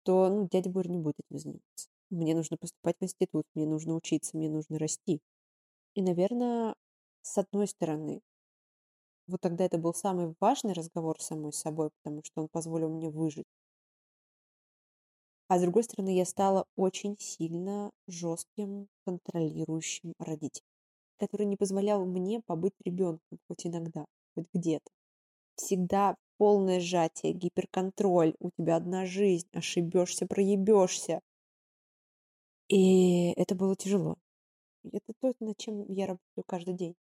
[0.02, 1.93] то ну, дядя Боря не будет этим заниматься.
[2.14, 5.20] Мне нужно поступать в институт, мне нужно учиться, мне нужно расти.
[5.94, 6.74] И, наверное,
[7.22, 8.22] с одной стороны,
[9.26, 13.10] вот тогда это был самый важный разговор с самой собой, потому что он позволил мне
[13.10, 13.44] выжить.
[15.48, 20.66] А с другой стороны, я стала очень сильно жестким, контролирующим родителем,
[21.18, 24.90] который не позволял мне побыть ребенком хоть иногда, хоть где-то.
[25.56, 31.20] Всегда полное сжатие, гиперконтроль, у тебя одна жизнь, ошибешься, проебешься.
[32.74, 34.16] И это было тяжело.
[34.82, 36.96] Это то, над чем я работаю каждый день.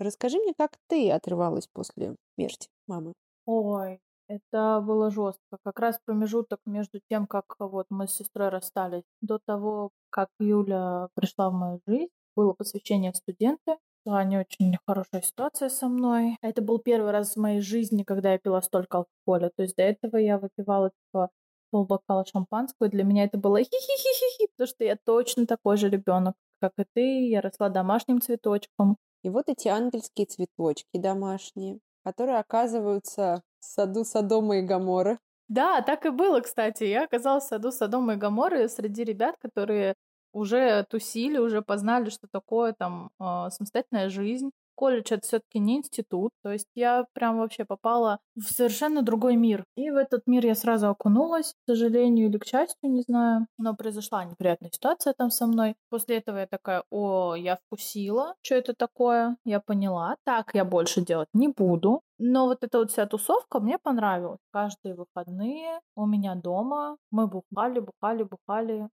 [0.00, 3.12] Расскажи мне, как ты отрывалась после смерти мамы?
[3.46, 5.58] Ой, это было жестко.
[5.62, 11.06] Как раз промежуток между тем, как вот мы с сестрой расстались, до того, как Юля
[11.14, 13.76] пришла в мою жизнь, было посвящение студенты.
[14.04, 16.36] Была не очень хорошая ситуация со мной.
[16.42, 19.52] Это был первый раз в моей жизни, когда я пила столько алкоголя.
[19.54, 21.30] То есть до этого я выпивала типа
[21.74, 26.36] полбокала шампанского, и для меня это было хи-хи-хи-хи, потому что я точно такой же ребенок,
[26.60, 27.28] как и ты.
[27.28, 28.96] Я росла домашним цветочком.
[29.24, 35.18] И вот эти ангельские цветочки домашние, которые оказываются в саду Содома и Гаморы.
[35.48, 36.84] Да, так и было, кстати.
[36.84, 39.96] Я оказалась в саду Содома и Гаморы среди ребят, которые
[40.32, 44.52] уже тусили, уже познали, что такое там э, самостоятельная жизнь.
[44.74, 49.64] Колледж это все-таки не институт, то есть я прям вообще попала в совершенно другой мир.
[49.76, 53.46] И в этот мир я сразу окунулась, к сожалению или к счастью, не знаю.
[53.58, 55.74] Но произошла неприятная ситуация там со мной.
[55.90, 61.00] После этого я такая, о, я вкусила, что это такое, я поняла, так я больше
[61.02, 62.02] делать не буду.
[62.18, 64.38] Но вот эта вот вся тусовка мне понравилась.
[64.52, 68.88] Каждые выходные у меня дома мы бухали, бухали, бухали.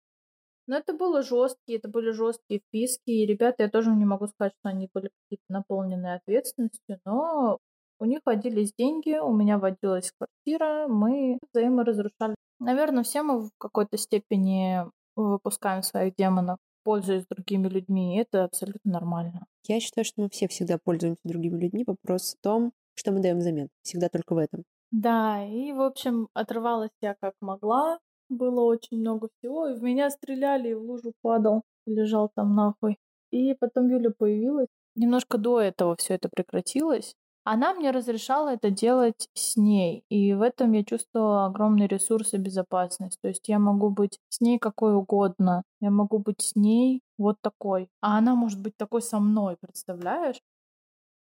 [0.72, 3.10] Но это было жесткие, это были жесткие вписки.
[3.10, 7.58] И ребята, я тоже не могу сказать, что они были какие-то наполненные ответственностью, но
[8.00, 12.36] у них водились деньги, у меня водилась квартира, мы взаиморазрушали.
[12.60, 14.86] Наверное, все мы в какой-то степени
[15.18, 19.46] выпускаем своих демонов, пользуясь другими людьми, и это абсолютно нормально.
[19.68, 21.84] Я считаю, что мы все всегда пользуемся другими людьми.
[21.86, 23.68] Вопрос в том, что мы даем взамен.
[23.82, 24.64] Всегда только в этом.
[24.92, 28.00] Да, и, в общем, отрывалась я как могла.
[28.32, 29.68] Было очень много всего.
[29.68, 31.64] И в меня стреляли, и в лужу падал.
[31.86, 32.98] Лежал там нахуй.
[33.32, 34.68] И потом Юля появилась.
[34.96, 37.16] Немножко до этого все это прекратилось.
[37.44, 40.06] она мне разрешала это делать с ней.
[40.10, 43.20] И в этом я чувствовала огромный ресурс и безопасность.
[43.22, 45.64] То есть я могу быть с ней какой угодно.
[45.82, 47.90] Я могу быть с ней вот такой.
[48.02, 50.42] А она может быть такой со мной, представляешь?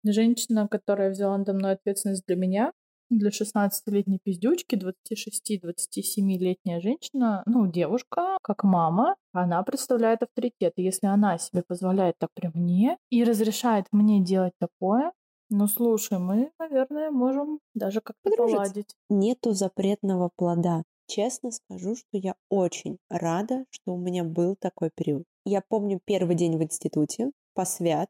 [0.06, 2.74] Женщина, которая взяла надо мной ответственность для меня,
[3.18, 10.74] для 16-летней пиздючки, 26-27-летняя женщина, ну, девушка, как мама, она представляет авторитет.
[10.78, 15.12] И если она себе позволяет так при мне и разрешает мне делать такое,
[15.50, 18.96] ну, слушай, мы, наверное, можем даже как-то поладить.
[19.10, 20.84] Нету запретного плода.
[21.06, 25.26] Честно скажу, что я очень рада, что у меня был такой период.
[25.46, 28.10] Я помню первый день в институте, посвят.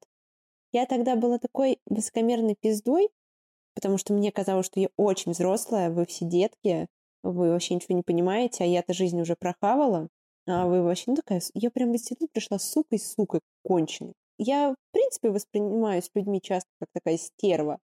[0.72, 3.10] Я тогда была такой высокомерной пиздой,
[3.73, 6.88] потому что мне казалось, что я очень взрослая, вы все детки,
[7.23, 10.09] вы вообще ничего не понимаете, а я-то жизнь уже прохавала,
[10.47, 14.13] а вы вообще, ну такая, я прям в институт пришла сукой, сукой конченой.
[14.38, 17.79] Я, в принципе, воспринимаюсь людьми часто как такая стерва.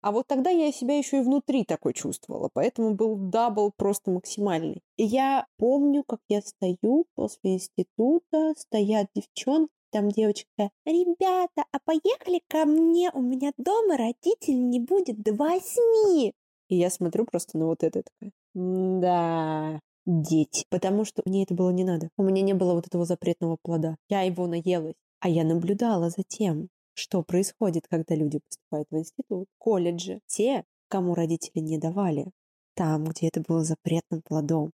[0.00, 4.80] А вот тогда я себя еще и внутри такой чувствовала, поэтому был double просто максимальный.
[4.96, 12.42] И я помню, как я стою после института, стоят девчонки, там девочка, ребята, а поехали
[12.48, 16.32] ко мне, у меня дома родитель не будет до восьми.
[16.68, 20.64] И я смотрю просто на вот это такая, да, дети.
[20.70, 22.10] Потому что мне это было не надо.
[22.16, 23.96] У меня не было вот этого запретного плода.
[24.08, 24.94] Я его наелась.
[25.20, 30.20] А я наблюдала за тем, что происходит, когда люди поступают в институт, колледжи.
[30.26, 32.30] Те, кому родители не давали,
[32.74, 34.70] там, где это было запретным плодом.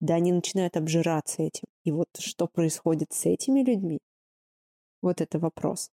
[0.00, 1.64] Да они начинают обжираться этим.
[1.84, 3.98] И вот что происходит с этими людьми,
[5.02, 5.90] вот это вопрос.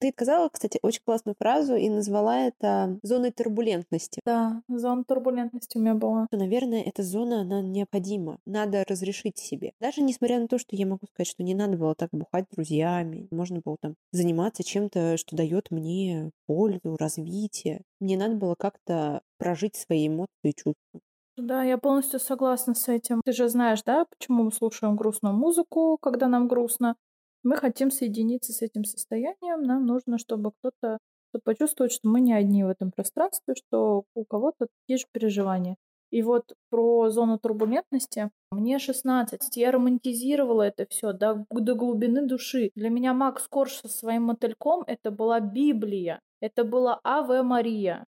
[0.00, 4.20] Ты сказала, кстати, очень классную фразу и назвала это зоной турбулентности.
[4.24, 6.28] Да, зона турбулентности у меня была.
[6.30, 8.38] Наверное, эта зона, она необходима.
[8.46, 9.72] Надо разрешить себе.
[9.80, 12.54] Даже несмотря на то, что я могу сказать, что не надо было так бухать с
[12.54, 13.26] друзьями.
[13.32, 17.82] Можно было там заниматься чем-то, что дает мне пользу, развитие.
[17.98, 21.00] Мне надо было как-то прожить свои эмоции и чувства.
[21.38, 23.20] Да, я полностью согласна с этим.
[23.24, 26.96] Ты же знаешь, да, почему мы слушаем грустную музыку, когда нам грустно?
[27.44, 30.98] Мы хотим соединиться с этим состоянием, нам нужно, чтобы кто-то
[31.44, 35.76] почувствовать, что мы не одни в этом пространстве, что у кого-то такие же переживания.
[36.10, 38.30] И вот про зону турбулентности.
[38.50, 39.56] Мне 16.
[39.56, 42.70] Я романтизировала это все до, до глубины души.
[42.74, 46.20] Для меня Макс Корж со своим мотыльком это была Библия.
[46.40, 48.06] Это была Аве Мария.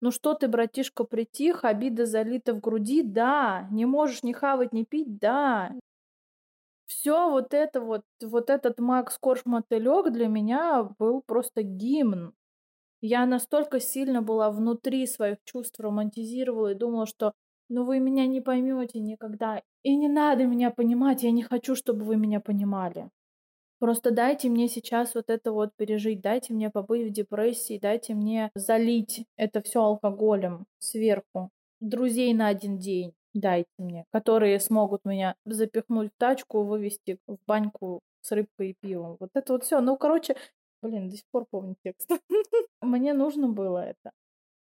[0.00, 3.02] Ну что ты, братишка, притих, обида залита в груди?
[3.02, 3.66] Да.
[3.70, 5.18] Не можешь ни хавать, ни пить?
[5.18, 5.72] Да.
[6.86, 12.32] Все вот это вот, вот этот Макс Корж мотылек для меня был просто гимн.
[13.00, 17.32] Я настолько сильно была внутри своих чувств, романтизировала и думала, что
[17.68, 19.62] ну вы меня не поймете никогда.
[19.82, 23.10] И не надо меня понимать, я не хочу, чтобы вы меня понимали.
[23.78, 28.50] Просто дайте мне сейчас вот это вот пережить, дайте мне побыть в депрессии, дайте мне
[28.54, 31.50] залить это все алкоголем сверху.
[31.80, 38.00] Друзей на один день дайте мне, которые смогут меня запихнуть в тачку, вывести в баньку
[38.20, 39.16] с рыбкой и пивом.
[39.20, 39.80] Вот это вот все.
[39.80, 40.36] Ну, короче,
[40.82, 42.10] блин, до сих пор помню текст.
[42.82, 44.12] Мне нужно было это.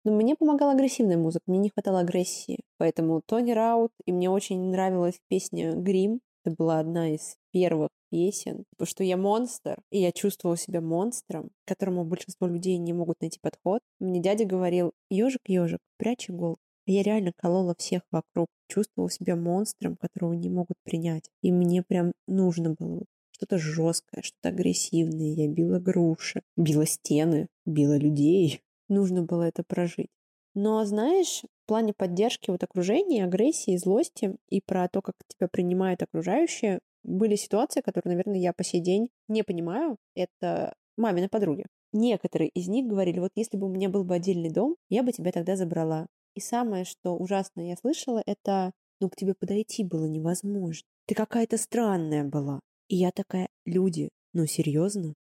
[0.04, 2.60] Но мне помогала агрессивная музыка, мне не хватало агрессии.
[2.78, 6.22] Поэтому Тони Раут, и мне очень нравилась песня «Грим».
[6.46, 11.50] Это была одна из первых песен, потому что я монстр, и я чувствовала себя монстром,
[11.50, 13.82] к которому большинство людей не могут найти подход.
[14.00, 16.60] Мне дядя говорил, ежик, ежик, прячь иголку.
[16.86, 21.32] Я реально колола всех вокруг, чувствовала себя монстром, которого не могут принять.
[21.42, 25.34] И мне прям нужно было что-то жесткое, что-то агрессивное.
[25.34, 28.62] Я била груши, била стены, била людей.
[28.88, 30.10] Нужно было это прожить.
[30.54, 36.04] Но, знаешь, в плане поддержки вот окружения, агрессии, злости и про то, как тебя принимают
[36.04, 39.98] окружающие, были ситуации, которые, наверное, я по сей день не понимаю.
[40.14, 41.66] Это мамины подруги.
[41.92, 45.12] Некоторые из них говорили, вот если бы у меня был бы отдельный дом, я бы
[45.12, 46.06] тебя тогда забрала.
[46.36, 50.86] И самое, что ужасное я слышала, это, ну, к тебе подойти было невозможно.
[51.08, 52.60] Ты какая-то странная была.
[52.90, 55.16] И я такая, люди, ну, серьезно?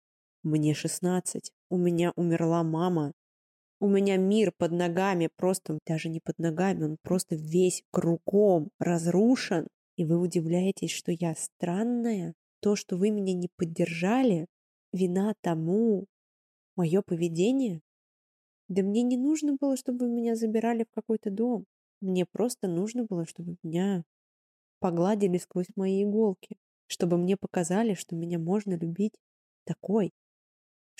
[0.43, 3.13] Мне 16, у меня умерла мама,
[3.81, 9.69] у меня мир под ногами, просто даже не под ногами, он просто весь кругом разрушен.
[9.97, 12.35] И вы удивляетесь, что я странная?
[12.61, 14.47] То, что вы меня не поддержали,
[14.93, 16.05] вина тому
[16.77, 17.81] мое поведение?
[18.69, 21.65] Да мне не нужно было, чтобы меня забирали в какой-то дом.
[22.01, 24.05] Мне просто нужно было, чтобы меня
[24.79, 29.15] погладили сквозь мои иголки, чтобы мне показали, что меня можно любить
[29.65, 30.13] такой,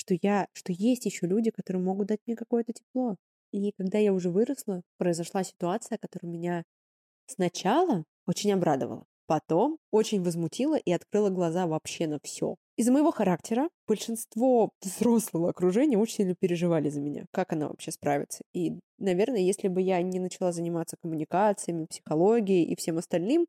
[0.01, 3.17] что я, что есть еще люди, которые могут дать мне какое-то тепло.
[3.53, 6.65] И когда я уже выросла, произошла ситуация, которая меня
[7.27, 12.57] сначала очень обрадовала, потом очень возмутила и открыла глаза вообще на все.
[12.77, 18.43] Из-за моего характера большинство взрослого окружения очень сильно переживали за меня, как она вообще справится.
[18.55, 23.47] И, наверное, если бы я не начала заниматься коммуникациями, психологией и всем остальным,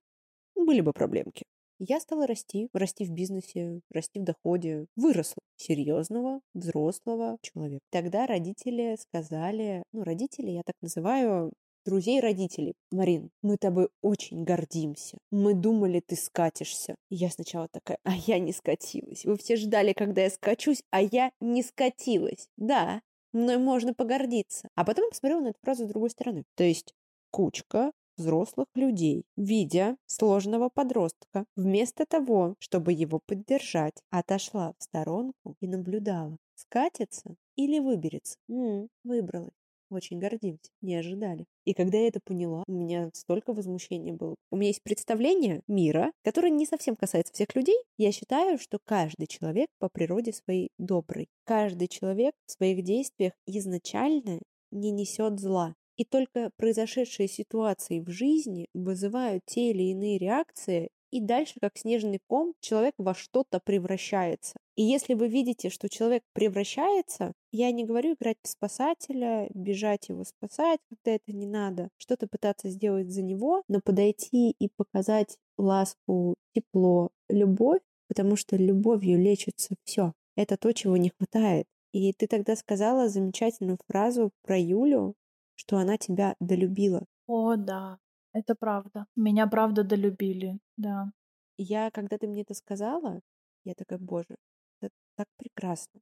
[0.55, 1.45] были бы проблемки.
[1.83, 4.85] Я стала расти, расти в бизнесе, расти в доходе.
[4.95, 7.81] Выросла серьезного, взрослого человека.
[7.89, 11.51] Тогда родители сказали, ну, родители я так называю,
[11.83, 12.75] друзей родителей.
[12.91, 15.17] Марин, мы тобой очень гордимся.
[15.31, 16.93] Мы думали, ты скатишься.
[17.09, 19.25] Я сначала такая, а я не скатилась.
[19.25, 22.47] Вы все ждали, когда я скачусь, а я не скатилась.
[22.57, 23.01] Да,
[23.33, 24.69] мной можно погордиться.
[24.75, 26.43] А потом я посмотрела на эту фразу с другой стороны.
[26.53, 26.93] То есть
[27.31, 35.67] кучка взрослых людей, видя сложного подростка, вместо того, чтобы его поддержать, отошла в сторонку и
[35.67, 38.37] наблюдала, скатится или выберется.
[38.49, 39.51] М-м, выбралась.
[39.91, 41.45] Очень гордимся, не ожидали.
[41.65, 44.35] И когда я это поняла, у меня столько возмущения было.
[44.49, 47.75] У меня есть представление мира, которое не совсем касается всех людей.
[47.97, 51.27] Я считаю, что каждый человек по природе своей добрый.
[51.43, 54.39] Каждый человек в своих действиях изначально
[54.71, 55.75] не несет зла.
[55.97, 62.19] И только произошедшие ситуации в жизни вызывают те или иные реакции, и дальше, как снежный
[62.25, 64.53] ком, человек во что-то превращается.
[64.77, 70.23] И если вы видите, что человек превращается, я не говорю играть в спасателя, бежать его
[70.23, 76.35] спасать, когда это не надо, что-то пытаться сделать за него, но подойти и показать ласку,
[76.55, 80.13] тепло, любовь, потому что любовью лечится все.
[80.37, 81.67] Это то, чего не хватает.
[81.91, 85.15] И ты тогда сказала замечательную фразу про Юлю,
[85.61, 87.05] что она тебя долюбила.
[87.27, 87.99] О, да,
[88.33, 89.05] это правда.
[89.15, 91.11] Меня правда долюбили, да.
[91.57, 93.21] Я, когда ты мне это сказала,
[93.63, 94.35] я такая, боже,
[94.81, 96.01] это так прекрасно.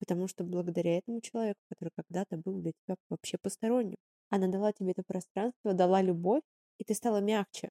[0.00, 3.98] Потому что благодаря этому человеку, который когда-то был для тебя вообще посторонним,
[4.30, 6.42] она дала тебе это пространство, дала любовь,
[6.78, 7.68] и ты стала мягче.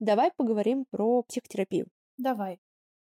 [0.00, 1.86] Давай поговорим про психотерапию.
[2.16, 2.58] Давай.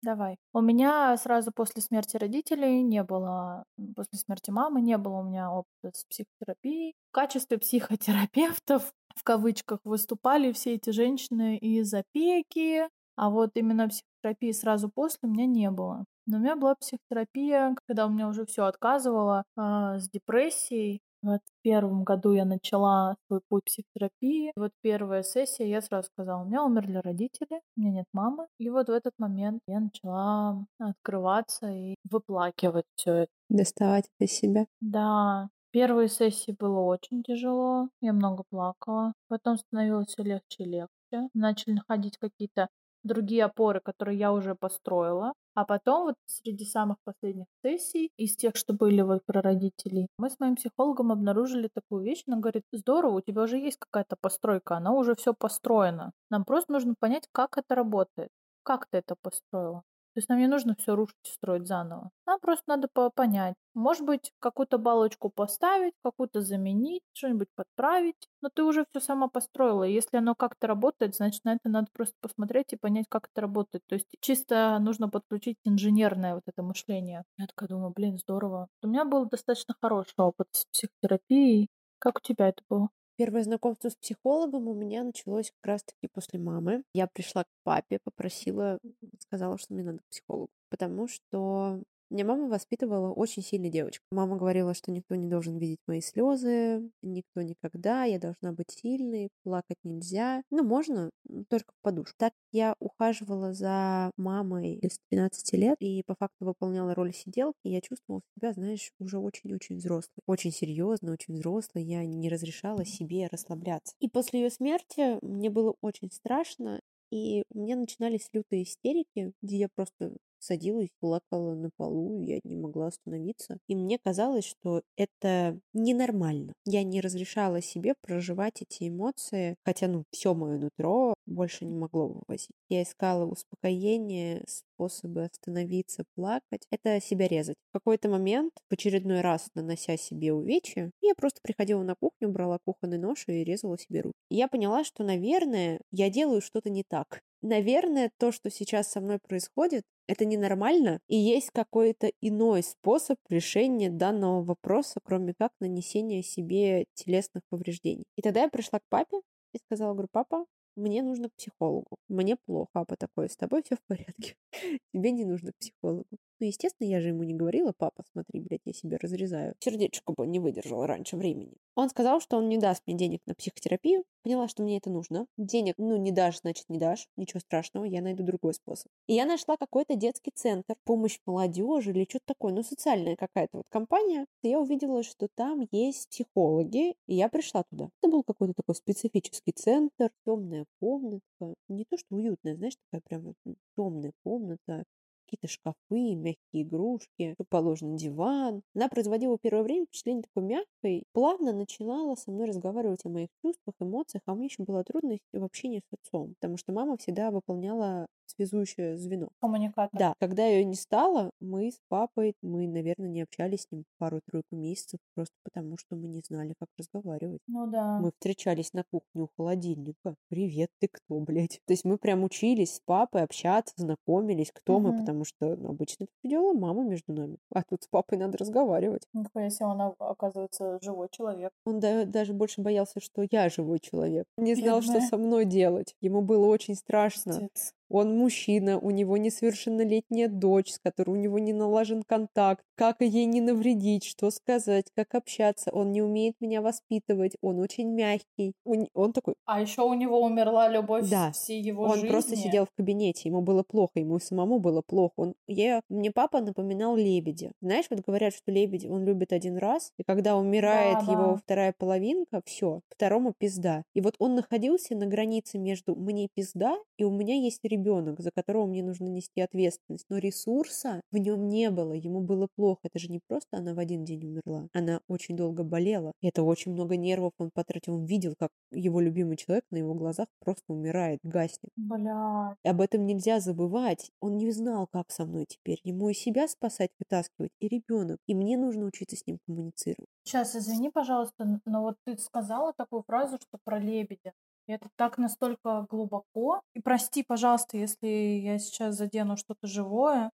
[0.02, 0.38] Давай.
[0.54, 5.50] У меня сразу после смерти родителей не было, после смерти мамы не было у меня
[5.52, 6.94] опыта с психотерапией.
[7.10, 14.52] В качестве психотерапевтов, в кавычках, выступали все эти женщины из опеки, а вот именно психотерапии
[14.52, 16.06] сразу после у меня не было.
[16.26, 21.02] Но у меня была психотерапия, когда у меня уже все отказывало э, с депрессией.
[21.22, 24.52] В первом году я начала свой путь психотерапии.
[24.56, 28.46] Вот первая сессия, я сразу сказала, у меня умерли родители, у меня нет мамы.
[28.58, 33.32] И вот в этот момент я начала открываться и выплакивать все это.
[33.48, 34.66] Доставать это себя.
[34.80, 39.12] Да, Первые сессии было очень тяжело, я много плакала.
[39.28, 41.28] Потом становилось все легче и легче.
[41.32, 42.68] Начали находить какие-то
[43.04, 45.32] другие опоры, которые я уже построила.
[45.54, 50.30] А потом вот среди самых последних сессий, из тех, что были вот про родителей, мы
[50.30, 52.22] с моим психологом обнаружили такую вещь.
[52.26, 56.12] Она говорит, здорово, у тебя уже есть какая-то постройка, она уже все построена.
[56.30, 58.30] Нам просто нужно понять, как это работает.
[58.62, 59.82] Как ты это построила?
[60.14, 62.10] То есть нам не нужно все рушить и строить заново.
[62.26, 63.54] Нам просто надо понять.
[63.74, 68.28] Может быть, какую-то балочку поставить, какую-то заменить, что-нибудь подправить.
[68.42, 69.84] Но ты уже все сама построила.
[69.84, 73.84] Если оно как-то работает, значит, на это надо просто посмотреть и понять, как это работает.
[73.86, 77.24] То есть чисто нужно подключить инженерное вот это мышление.
[77.38, 78.68] Я такая думаю, блин, здорово.
[78.82, 81.68] У меня был достаточно хороший опыт с психотерапией.
[81.98, 82.88] Как у тебя это было?
[83.20, 86.84] Первое знакомство с психологом у меня началось как раз-таки после мамы.
[86.94, 88.78] Я пришла к папе, попросила,
[89.18, 94.04] сказала, что мне надо к психологу, потому что меня мама воспитывала очень сильной девочку.
[94.10, 99.30] Мама говорила, что никто не должен видеть мои слезы, никто никогда, я должна быть сильной,
[99.44, 100.42] плакать нельзя.
[100.50, 101.10] Ну, можно,
[101.48, 102.14] только в подушку.
[102.18, 107.58] Так я ухаживала за мамой с 13 лет и по факту выполняла роль сиделки.
[107.64, 110.22] И я чувствовала себя, знаешь, уже очень-очень взрослой.
[110.26, 111.84] Очень серьезно, очень взрослой.
[111.84, 113.94] Я не разрешала себе расслабляться.
[114.00, 116.80] И после ее смерти мне было очень страшно.
[117.10, 122.56] И у меня начинались лютые истерики, где я просто садилась, плакала на полу, я не
[122.56, 123.58] могла остановиться.
[123.68, 126.54] И мне казалось, что это ненормально.
[126.64, 132.08] Я не разрешала себе проживать эти эмоции, хотя, ну, все мое нутро больше не могло
[132.08, 132.50] вывозить.
[132.68, 136.66] Я искала успокоение, способы остановиться, плакать.
[136.70, 137.56] Это себя резать.
[137.70, 142.58] В какой-то момент, в очередной раз нанося себе увечья, я просто приходила на кухню, брала
[142.64, 144.16] кухонный нож и резала себе руки.
[144.30, 147.20] Я поняла, что, наверное, я делаю что-то не так.
[147.42, 153.90] Наверное, то, что сейчас со мной происходит, это ненормально, и есть какой-то иной способ решения
[153.90, 158.06] данного вопроса, кроме как нанесения себе телесных повреждений.
[158.16, 159.20] И тогда я пришла к папе
[159.52, 161.96] и сказала, говорю, папа, мне нужно к психологу.
[162.08, 162.70] Мне плохо.
[162.72, 164.36] Папа такой, с тобой все в порядке.
[164.92, 166.08] Тебе не нужно к психологу.
[166.40, 169.54] Ну, естественно, я же ему не говорила, папа, смотри, блядь, я себе разрезаю.
[169.60, 171.52] Сердечко бы не выдержало раньше времени.
[171.74, 174.04] Он сказал, что он не даст мне денег на психотерапию.
[174.22, 175.26] Поняла, что мне это нужно.
[175.36, 177.08] Денег, ну, не дашь, значит, не дашь.
[177.18, 178.90] Ничего страшного, я найду другой способ.
[179.06, 183.66] И я нашла какой-то детский центр, помощь молодежи или что-то такое, ну, социальная какая-то вот
[183.68, 184.24] компания.
[184.42, 187.90] И я увидела, что там есть психологи, и я пришла туда.
[188.02, 191.54] Это был какой-то такой специфический центр, темная комнатка.
[191.68, 193.34] Не то, что уютная, знаешь, такая прям
[193.76, 194.84] темная комната,
[195.30, 198.62] какие-то шкафы, мягкие игрушки, положен диван.
[198.74, 203.74] Она производила первое время впечатление такой мягкой, плавно начинала со мной разговаривать о моих чувствах,
[203.80, 208.06] эмоциях, а мне еще было трудно в общении с отцом, потому что мама всегда выполняла
[208.26, 209.28] связующее звено.
[209.40, 210.00] Коммуникатор.
[210.00, 214.54] Да, когда ее не стало, мы с папой, мы, наверное, не общались с ним пару-тройку
[214.56, 217.40] месяцев, просто потому что мы не знали, как разговаривать.
[217.46, 217.86] Ну да.
[217.98, 220.16] Мы встречались на кухне у холодильника.
[220.28, 221.60] Привет, ты кто, блядь?
[221.66, 224.80] То есть мы прям учились с папой общаться, знакомились, кто Мгм.
[224.80, 227.36] мы, потому что обычно это делала мама между нами.
[227.54, 229.02] А тут с папой надо разговаривать.
[229.12, 231.52] Нихуя себе, он, оказывается, живой человек.
[231.64, 234.26] Он да- даже больше боялся, что я живой человек.
[234.36, 235.08] Не знал, что Бедная.
[235.08, 235.94] со мной делать.
[236.00, 237.32] Ему было очень страшно.
[237.32, 237.74] Пиздец.
[237.90, 242.64] Он мужчина, у него несовершеннолетняя дочь, с которой у него не налажен контакт.
[242.76, 245.70] Как ей не навредить, что сказать, как общаться.
[245.72, 248.52] Он не умеет меня воспитывать, он очень мягкий.
[248.64, 251.32] Он, он такой, А еще у него умерла любовь Да.
[251.32, 252.08] всей его он жизни.
[252.08, 255.12] просто сидел в кабинете, ему было плохо, ему самому было плохо.
[255.16, 257.52] Он, я, мне папа напоминал лебедя.
[257.60, 261.36] Знаешь, вот говорят, что лебедь он любит один раз, и когда умирает Да, его да.
[261.36, 263.82] вторая половинка, все, второму пизда.
[263.94, 267.79] И вот он находился на границе между мне пизда и у меня есть ребенок,
[268.18, 270.06] за которого мне нужно нести ответственность.
[270.08, 272.80] Но ресурса в нем не было, ему было плохо.
[272.84, 276.12] Это же не просто она в один день умерла, она очень долго болела.
[276.20, 277.94] И это очень много нервов он потратил.
[277.94, 281.70] Он видел, как его любимый человек на его глазах просто умирает, гаснет.
[281.76, 282.56] Бля.
[282.64, 284.10] И об этом нельзя забывать.
[284.20, 285.80] Он не знал, как со мной теперь.
[285.84, 288.18] Ему и себя спасать, вытаскивать, и ребенок.
[288.26, 290.08] И мне нужно учиться с ним коммуницировать.
[290.24, 294.32] Сейчас, извини, пожалуйста, но вот ты сказала такую фразу, что про лебедя.
[294.70, 296.62] Это так настолько глубоко.
[296.74, 300.30] И прости, пожалуйста, если я сейчас задену что-то живое,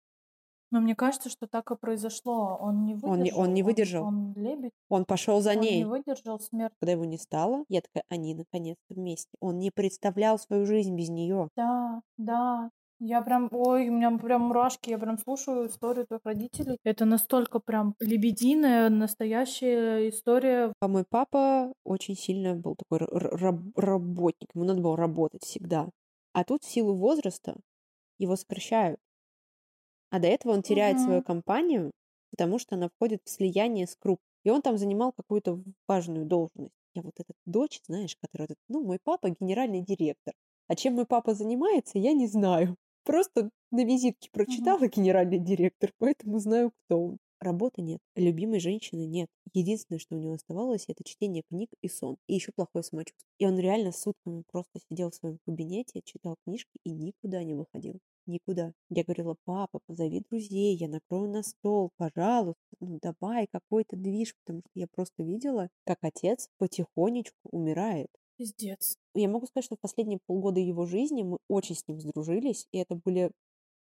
[0.71, 2.57] но мне кажется, что так и произошло.
[2.59, 3.11] Он не выдержал.
[3.13, 4.05] Он не- он не выдержал.
[4.05, 4.71] Он, лебедь.
[4.89, 5.79] Он пошел за он ней.
[5.79, 6.73] не выдержал смерть.
[6.79, 9.29] Когда его не стало, я такая, они наконец-то вместе.
[9.41, 11.49] Он не представлял свою жизнь без нее.
[11.57, 12.69] Да, да.
[13.03, 16.77] Я прям, ой, у меня прям мурашки, я прям слушаю историю твоих родителей.
[16.83, 20.73] Это настолько прям лебединая, настоящая история.
[20.79, 24.49] А мой папа очень сильно был такой раб- работник.
[24.53, 25.89] Ему надо было работать всегда.
[26.33, 27.55] А тут в силу возраста
[28.19, 28.99] его сокращают.
[30.09, 30.99] А до этого он теряет Мгм.
[30.99, 31.91] свою компанию,
[32.31, 34.19] потому что она входит в слияние с круп.
[34.43, 36.73] И он там занимал какую-то важную должность.
[36.93, 40.33] Я вот эта дочь, знаешь, которая, вот, ну, мой папа генеральный директор.
[40.67, 42.77] А чем мой папа занимается, я не знаю.
[43.03, 47.17] Просто на визитке прочитала генеральный директор, поэтому знаю, кто он.
[47.39, 49.27] Работы нет, любимой женщины нет.
[49.53, 52.17] Единственное, что у него оставалось, это чтение книг и сон.
[52.27, 53.25] И еще плохое самочувствие.
[53.39, 57.99] И он реально сутками просто сидел в своем кабинете, читал книжки и никуда не выходил.
[58.27, 58.73] Никуда.
[58.89, 64.59] Я говорила, папа, позови друзей, я накрою на стол, пожалуйста, ну давай какой-то движ, потому
[64.59, 68.09] что я просто видела, как отец потихонечку умирает.
[68.41, 68.97] Пиздец.
[69.13, 72.79] Я могу сказать, что в последние полгода его жизни мы очень с ним сдружились, и
[72.79, 73.29] это были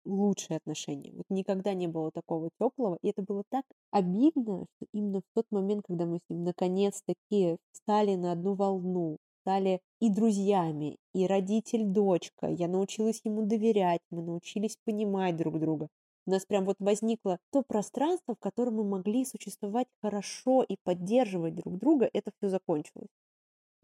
[0.06, 1.12] лучшие отношения.
[1.12, 5.44] Вот никогда не было такого теплого, и это было так обидно, что именно в тот
[5.50, 12.46] момент, когда мы с ним наконец-таки стали на одну волну, стали и друзьями, и родитель-дочка,
[12.46, 15.88] я научилась ему доверять, мы научились понимать друг друга.
[16.24, 21.56] У нас прям вот возникло то пространство, в котором мы могли существовать хорошо и поддерживать
[21.56, 23.10] друг друга, это все закончилось.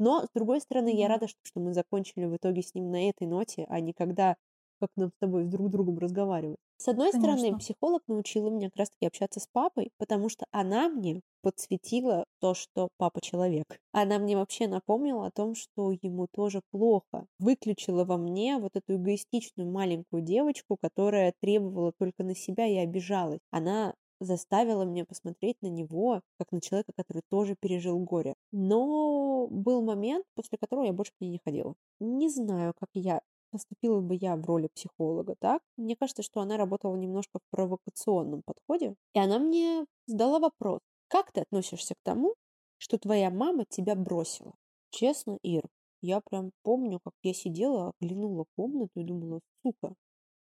[0.02, 1.08] Но, с другой стороны, я Да.
[1.08, 4.36] рада, что, что мы закончили в итоге с ним на этой ноте, а не когда,
[4.80, 6.58] как нам с тобой с друг другом разговаривать.
[6.76, 7.56] С одной стороны, Конечно.
[7.56, 12.88] психолог научила меня как раз-таки общаться с папой, потому что она мне подсветила то, что
[12.96, 13.78] папа человек.
[13.92, 17.26] Она мне вообще напомнила о том, что ему тоже плохо.
[17.38, 23.40] Выключила во мне вот эту эгоистичную маленькую девочку, которая требовала только на себя и обижалась.
[23.50, 23.94] Она
[24.24, 28.34] заставила меня посмотреть на него, как на человека, который тоже пережил горе.
[28.50, 31.74] Но был момент, после которого я больше к ней не ходила.
[32.00, 33.20] Не знаю, как я
[33.50, 35.62] поступила бы я в роли психолога, так?
[35.76, 38.94] Мне кажется, что она работала немножко в провокационном подходе.
[39.14, 40.80] И она мне задала вопрос.
[41.08, 42.34] Как ты относишься к тому,
[42.78, 44.54] что твоя мама тебя бросила?
[44.90, 45.64] Честно, Ир,
[46.00, 49.94] я прям помню, как я сидела, оглянула комнату и думала, сука,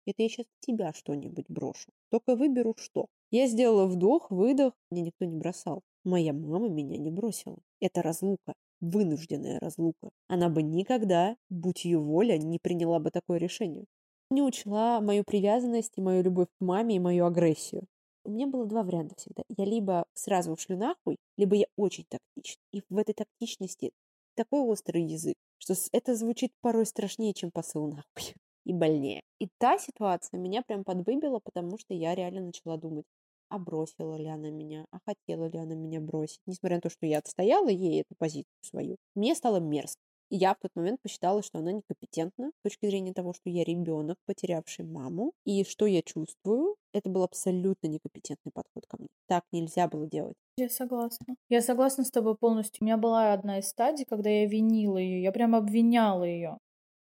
[0.07, 1.91] это я сейчас тебя что-нибудь брошу.
[2.11, 3.07] Только выберу что.
[3.31, 4.73] Я сделала вдох, выдох.
[4.91, 5.83] Меня никто не бросал.
[6.05, 7.59] Моя мама меня не бросила.
[7.81, 8.55] Это разлука.
[8.81, 10.11] Вынужденная разлука.
[10.29, 13.87] Она бы никогда, будь ее воля, не приняла бы такое решение.
[14.31, 17.87] не учла мою привязанность и мою любовь к маме и мою агрессию.
[18.25, 19.43] У меня было два варианта всегда.
[19.49, 22.63] Я либо сразу ушлю нахуй, либо я очень тактична.
[22.73, 23.93] И в этой тактичности
[24.35, 28.35] такой острый язык, что это звучит порой страшнее, чем посыл нахуй.
[28.65, 29.23] И больнее.
[29.39, 33.05] И та ситуация меня прям подвыбила, потому что я реально начала думать,
[33.49, 36.41] а бросила ли она меня, а хотела ли она меня бросить.
[36.47, 40.01] Несмотря на то, что я отстояла ей эту позицию свою, мне стало мерзко.
[40.31, 43.62] И я в тот момент посчитала, что она некомпетентна с точки зрения того, что я
[43.62, 49.09] ребенок, потерявший маму, и что я чувствую, это был абсолютно некомпетентный подход ко мне.
[49.29, 50.35] Так нельзя было делать.
[50.57, 51.37] Я согласна.
[51.49, 52.79] Я согласна с тобой полностью.
[52.81, 56.59] У меня была одна из стадий, когда я винила ее, я прям обвиняла ее.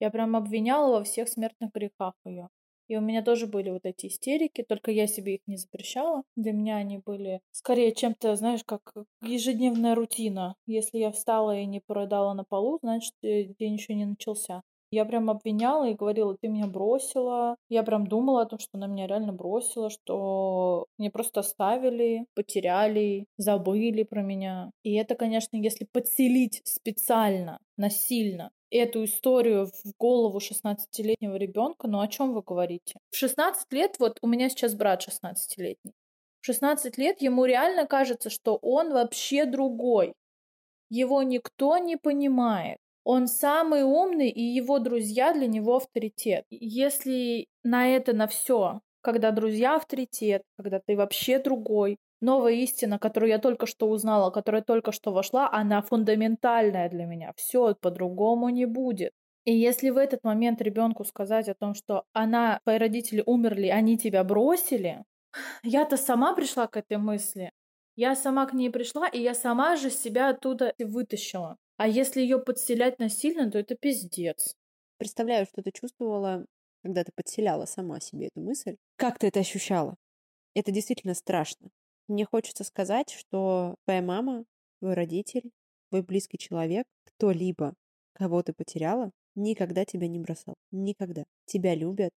[0.02, 2.50] Я прям обвиняла во всех смертных грехах ее.
[2.88, 6.24] И у меня тоже были вот эти истерики, только я себе их не запрещала.
[6.36, 10.56] Для меня они были скорее чем-то, знаешь, как ежедневная рутина.
[10.66, 14.64] Если я встала и не продала на полу, значит, э, день еще не начался.
[14.92, 17.56] Я прям обвиняла и говорила, ты меня бросила.
[17.70, 23.26] Я прям думала о том, что она меня реально бросила, что мне просто оставили, потеряли,
[23.38, 24.72] забыли про меня.
[24.84, 32.08] И это, конечно, если подселить специально, насильно эту историю в голову 16-летнего ребенка, ну о
[32.08, 33.00] чем вы говорите?
[33.12, 35.94] В 16 лет, вот у меня сейчас брат 16-летний,
[36.42, 40.14] в 16 лет ему реально кажется, что он вообще другой.
[40.90, 42.78] Его никто не понимает.
[43.04, 46.46] Он самый умный, и его друзья для него авторитет.
[46.50, 53.30] Если на это, на все, когда друзья авторитет, когда ты вообще другой, новая истина, которую
[53.30, 57.34] я только что узнала, которая только что вошла, она фундаментальная для меня.
[57.36, 59.14] Все по-другому не будет.
[59.44, 63.98] И если в этот момент ребенку сказать о том, что она, твои родители умерли, они
[63.98, 65.04] тебя бросили,
[65.64, 67.52] я-то сама пришла к этой мысли.
[67.96, 71.58] Я сама к ней пришла, и я сама же себя оттуда вытащила.
[71.82, 74.56] А если ее подселять насильно, то это пиздец.
[75.00, 76.46] Представляю, что ты чувствовала,
[76.84, 78.76] когда ты подселяла сама себе эту мысль.
[78.98, 79.96] Как ты это ощущала?
[80.54, 81.72] Это действительно страшно.
[82.08, 84.46] Мне хочется сказать, что твоя мама,
[84.78, 85.50] твой родитель,
[85.90, 87.74] твой близкий человек, кто-либо,
[88.14, 90.54] кого ты потеряла, никогда тебя не бросал.
[90.70, 91.24] Никогда.
[91.46, 92.12] Тебя любят,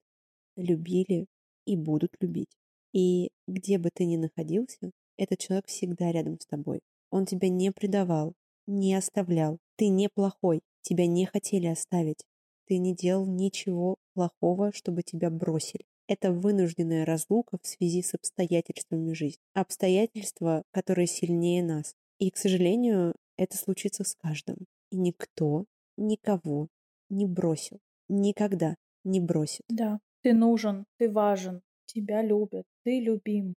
[0.57, 1.25] любили
[1.65, 2.55] и будут любить.
[2.93, 6.81] И где бы ты ни находился, этот человек всегда рядом с тобой.
[7.09, 8.35] Он тебя не предавал,
[8.67, 9.59] не оставлял.
[9.77, 12.25] Ты не плохой, тебя не хотели оставить.
[12.67, 15.85] Ты не делал ничего плохого, чтобы тебя бросили.
[16.07, 19.41] Это вынужденная разлука в связи с обстоятельствами жизни.
[19.55, 21.95] Обстоятельства, которые сильнее нас.
[22.19, 24.67] И, к сожалению, это случится с каждым.
[24.91, 25.65] И никто
[25.97, 26.69] никого
[27.09, 27.79] не бросил.
[28.09, 29.62] Никогда не бросит.
[29.69, 33.55] Да, ты нужен, ты важен, тебя любят, ты любим.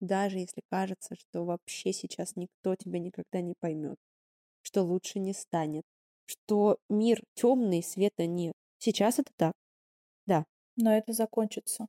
[0.00, 3.96] Даже если кажется, что вообще сейчас никто тебя никогда не поймет,
[4.62, 5.84] что лучше не станет,
[6.26, 8.52] что мир темный, света нет.
[8.78, 9.52] Сейчас это так.
[10.26, 10.44] Да,
[10.76, 11.86] но это закончится.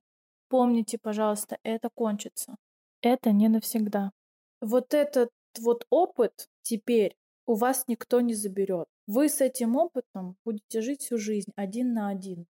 [0.50, 2.56] Помните, пожалуйста, это кончится.
[3.02, 4.12] Это не навсегда.
[4.60, 7.16] Вот этот вот опыт теперь
[7.46, 8.88] у вас никто не заберет.
[9.08, 12.48] Вы с этим опытом будете жить всю жизнь один на один.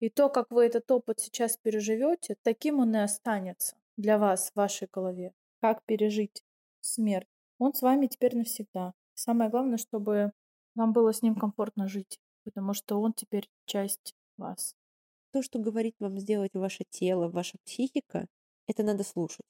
[0.00, 4.56] И то, как вы этот опыт сейчас переживете, таким он и останется для вас в
[4.56, 5.32] вашей голове.
[5.60, 6.44] Как пережить
[6.80, 7.28] смерть.
[7.58, 8.92] Он с вами теперь навсегда.
[9.16, 10.32] Самое главное, чтобы
[10.76, 14.76] вам было с ним комфортно жить, потому что он теперь часть вас
[15.32, 18.26] то, что говорит вам сделать ваше тело, ваша психика,
[18.66, 19.46] это надо слушать.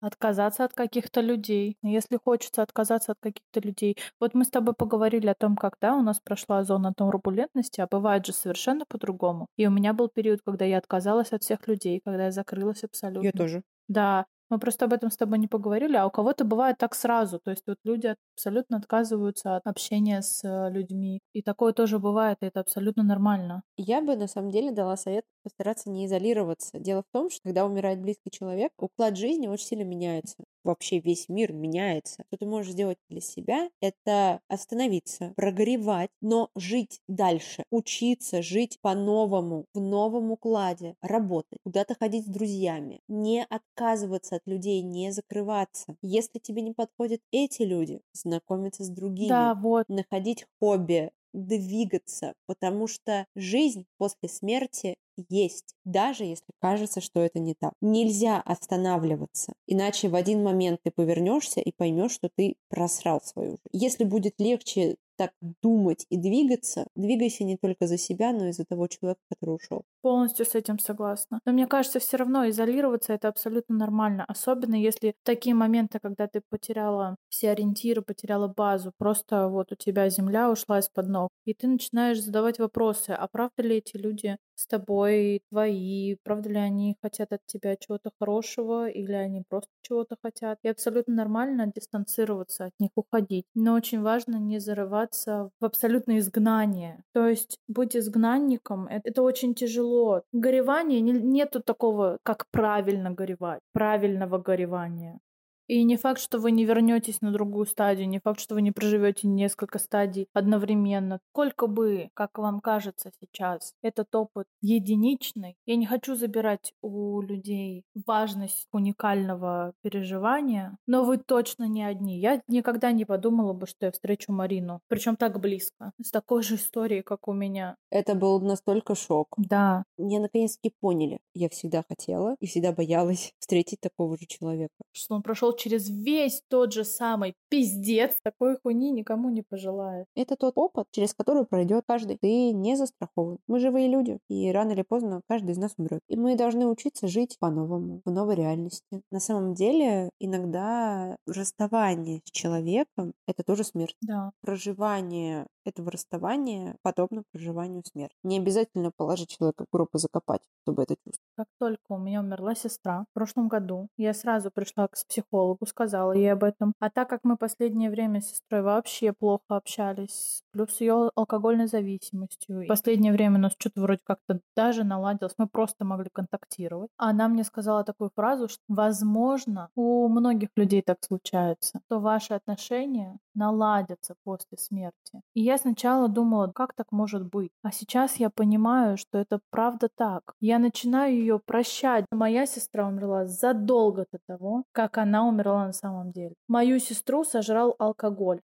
[0.00, 1.76] Отказаться от каких-то людей.
[1.82, 3.96] Если хочется отказаться от каких-то людей.
[4.20, 8.24] Вот мы с тобой поговорили о том, когда у нас прошла зона турбулентности, а бывает
[8.26, 9.48] же совершенно по-другому.
[9.56, 13.26] И у меня был период, когда я отказалась от всех людей, когда я закрылась абсолютно.
[13.26, 13.62] Я тоже.
[13.88, 17.38] Да, мы просто об этом с тобой не поговорили, а у кого-то бывает так сразу.
[17.38, 21.20] То есть вот люди абсолютно отказываются от общения с людьми.
[21.32, 23.62] И такое тоже бывает, и это абсолютно нормально.
[23.76, 26.78] Я бы на самом деле дала совет постараться не изолироваться.
[26.78, 30.36] Дело в том, что когда умирает близкий человек, уклад жизни очень сильно меняется.
[30.62, 32.24] Вообще весь мир меняется.
[32.26, 39.64] Что ты можешь сделать для себя, это остановиться, прогревать, но жить дальше, учиться жить по-новому,
[39.72, 45.96] в новом укладе, работать, куда-то ходить с друзьями, не отказываться от людей, не закрываться.
[46.02, 49.88] Если тебе не подходят эти люди, знакомиться с другими, да, вот.
[49.88, 54.96] находить хобби, двигаться, потому что жизнь после смерти
[55.28, 57.72] есть, даже если кажется, что это не так.
[57.80, 63.62] Нельзя останавливаться, иначе в один момент ты повернешься и поймешь, что ты просрал свою жизнь.
[63.72, 68.64] Если будет легче так думать и двигаться, двигайся не только за себя, но и за
[68.64, 69.82] того человека, который ушел.
[70.00, 71.40] Полностью с этим согласна.
[71.44, 74.24] Но мне кажется, все равно изолироваться это абсолютно нормально.
[74.28, 80.08] Особенно если такие моменты, когда ты потеряла все ориентиры, потеряла базу, просто вот у тебя
[80.08, 84.66] земля ушла из-под ног, и ты начинаешь задавать вопросы, а правда ли эти люди с
[84.66, 90.58] тобой твои, правда ли они хотят от тебя чего-то хорошего или они просто чего-то хотят.
[90.62, 93.46] И абсолютно нормально дистанцироваться от них, уходить.
[93.54, 97.04] Но очень важно не зарываться в абсолютное изгнание.
[97.14, 100.22] То есть быть изгнанником— это очень тяжело.
[100.32, 105.20] Горевание, нету такого, как правильно горевать, правильного горевания.
[105.68, 108.72] И не факт, что вы не вернетесь на другую стадию, не факт, что вы не
[108.72, 111.20] проживете несколько стадий одновременно.
[111.30, 117.84] Сколько бы, как вам кажется сейчас, этот опыт единичный, я не хочу забирать у людей
[118.06, 122.18] важность уникального переживания, но вы точно не одни.
[122.18, 126.54] Я никогда не подумала бы, что я встречу Марину, причем так близко, с такой же
[126.54, 127.76] историей, как у меня.
[127.90, 129.34] Это был настолько шок.
[129.36, 129.84] Да.
[129.98, 131.20] Меня наконец-таки поняли.
[131.34, 134.72] Я всегда хотела и всегда боялась встретить такого же человека.
[134.92, 140.06] Что он прошел через весь тот же самый пиздец, такой хуйни никому не пожелает.
[140.14, 142.18] Это тот опыт, через который пройдет каждый.
[142.20, 143.38] Ты не застрахован.
[143.46, 146.00] Мы живые люди, и рано или поздно каждый из нас умрет.
[146.08, 149.02] И мы должны учиться жить по-новому, в новой реальности.
[149.10, 153.96] На самом деле, иногда расставание с человеком— это тоже смерть.
[154.00, 154.30] Да.
[154.42, 158.16] Проживание этого расставания подобно проживанию смерти.
[158.22, 161.20] Не обязательно положить человека в гроб и закопать, чтобы это чувствовать.
[161.36, 166.12] Как только у меня умерла сестра в прошлом году, я сразу пришла к психологу, сказала
[166.12, 166.72] ей об этом.
[166.80, 172.64] А так как мы последнее время с сестрой вообще плохо общались, плюс ее алкогольной зависимостью,
[172.64, 176.90] в последнее время у нас что-то вроде как-то даже наладилось, мы просто могли контактировать.
[176.96, 183.18] Она мне сказала такую фразу, что, возможно, у многих людей так случается, то ваши отношения
[183.34, 185.22] наладятся после смерти.
[185.34, 187.50] И я сначала думала, как так может быть?
[187.62, 190.34] А сейчас я понимаю, что это правда так.
[190.40, 192.04] Я начинаю ее прощать.
[192.10, 196.34] Моя сестра умерла задолго до того, как она умерла на самом деле.
[196.48, 198.40] Мою сестру сожрал алкоголь.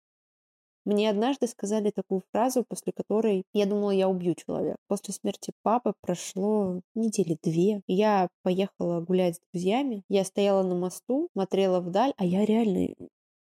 [0.85, 4.77] Мне однажды сказали такую фразу, после которой я думала, я убью человека.
[4.87, 7.81] После смерти папы прошло недели две.
[7.85, 10.03] Я поехала гулять с друзьями.
[10.09, 12.95] Я стояла на мосту, смотрела вдаль, а я реально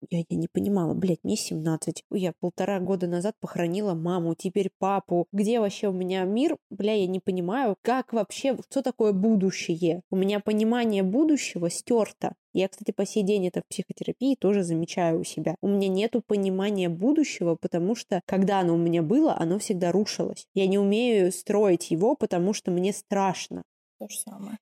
[0.09, 2.03] я, я не понимала, блядь, мне 17.
[2.11, 5.27] Я полтора года назад похоронила маму, теперь папу.
[5.31, 6.57] Где вообще у меня мир?
[6.69, 10.01] Бля, я не понимаю, как вообще, что такое будущее?
[10.09, 12.33] У меня понимание будущего стерто.
[12.53, 15.55] Я, кстати, по сей день это в психотерапии тоже замечаю у себя.
[15.61, 20.47] У меня нету понимания будущего, потому что, когда оно у меня было, оно всегда рушилось.
[20.53, 23.63] Я не умею строить его, потому что мне страшно.
[23.99, 24.57] То же самое.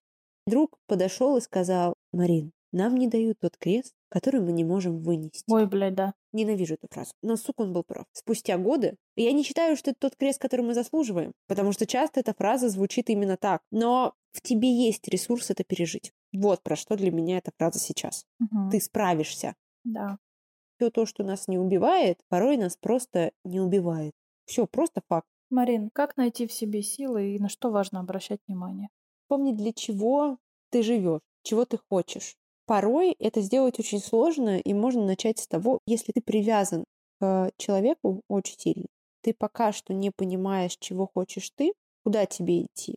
[0.48, 5.44] Друг подошел и сказал, Марин, нам не дают тот крест, который мы не можем вынести.
[5.52, 6.14] Ой, блядь, да.
[6.32, 7.12] Ненавижу эту фразу.
[7.22, 8.06] Но, сука, он был прав.
[8.14, 12.22] Спустя годы, я не считаю, что это тот крест, который мы заслуживаем, потому что часто
[12.22, 13.62] эта фраза звучит именно так.
[13.72, 16.14] Но в тебе есть ресурс это пережить.
[16.32, 18.26] Вот про что для меня эта фраза сейчас.
[18.40, 18.70] Угу.
[18.72, 19.54] Ты справишься.
[19.84, 20.18] Да.
[20.78, 24.14] Все то, что нас не убивает, порой нас просто не убивает.
[24.46, 25.28] Все, просто факт.
[25.50, 28.88] Марин, как найти в себе силы и на что важно обращать внимание?
[29.28, 30.38] Помни, для чего
[30.70, 32.38] ты живешь, чего ты хочешь.
[32.66, 36.84] Порой это сделать очень сложно, и можно начать с того, если ты привязан
[37.20, 38.88] к человеку очень сильно,
[39.22, 42.96] ты пока что не понимаешь, чего хочешь ты, куда тебе идти,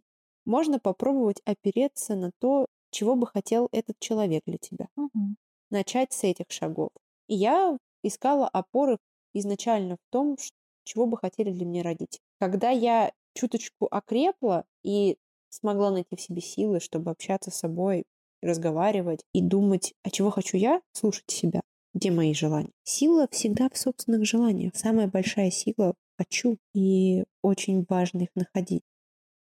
[0.48, 4.88] можно попробовать опереться на то, чего бы хотел этот человек для тебя.
[4.96, 5.36] Угу.
[5.70, 6.90] Начать с этих шагов.
[7.26, 8.98] И я искала опоры
[9.34, 10.38] изначально в том,
[10.84, 12.22] чего бы хотели для меня родители.
[12.40, 15.18] Когда я чуточку окрепла и
[15.50, 18.04] смогла найти в себе силы, чтобы общаться с собой,
[18.42, 21.60] разговаривать и думать, а чего хочу я, слушать себя,
[21.94, 22.72] где мои желания.
[22.84, 24.76] Сила всегда в собственных желаниях.
[24.76, 28.82] Самая большая сила— хочу, и очень важно их находить.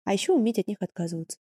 [0.05, 1.37] А еще уметь от них отказываться.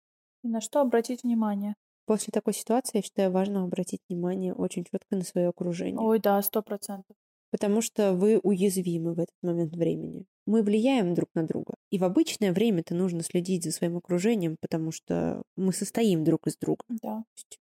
[0.42, 1.74] И на что обратить внимание?
[2.06, 5.98] После такой ситуации, я считаю, важно обратить внимание очень четко на свое окружение.
[5.98, 7.16] Ой, да, сто процентов.
[7.50, 10.24] Потому что вы уязвимы в этот момент времени.
[10.48, 11.74] Мы влияем друг на друга.
[11.90, 16.56] И в обычное время-то нужно следить за своим окружением, потому что мы состоим друг из
[16.56, 16.82] друга.
[16.88, 17.22] Да.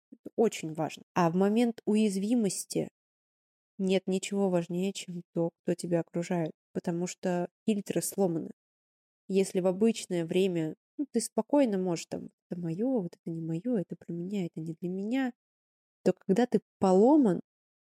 [0.10, 1.04] Это очень важно.
[1.14, 2.88] А в момент уязвимости
[3.78, 8.52] нет ничего важнее, чем то, кто тебя окружает, потому что фильтры сломаны.
[9.28, 13.82] Если в обычное время ну, ты спокойно можешь там, это мое, вот это не мое,
[13.82, 15.34] это про меня, это не для меня,
[16.06, 17.42] то когда ты поломан,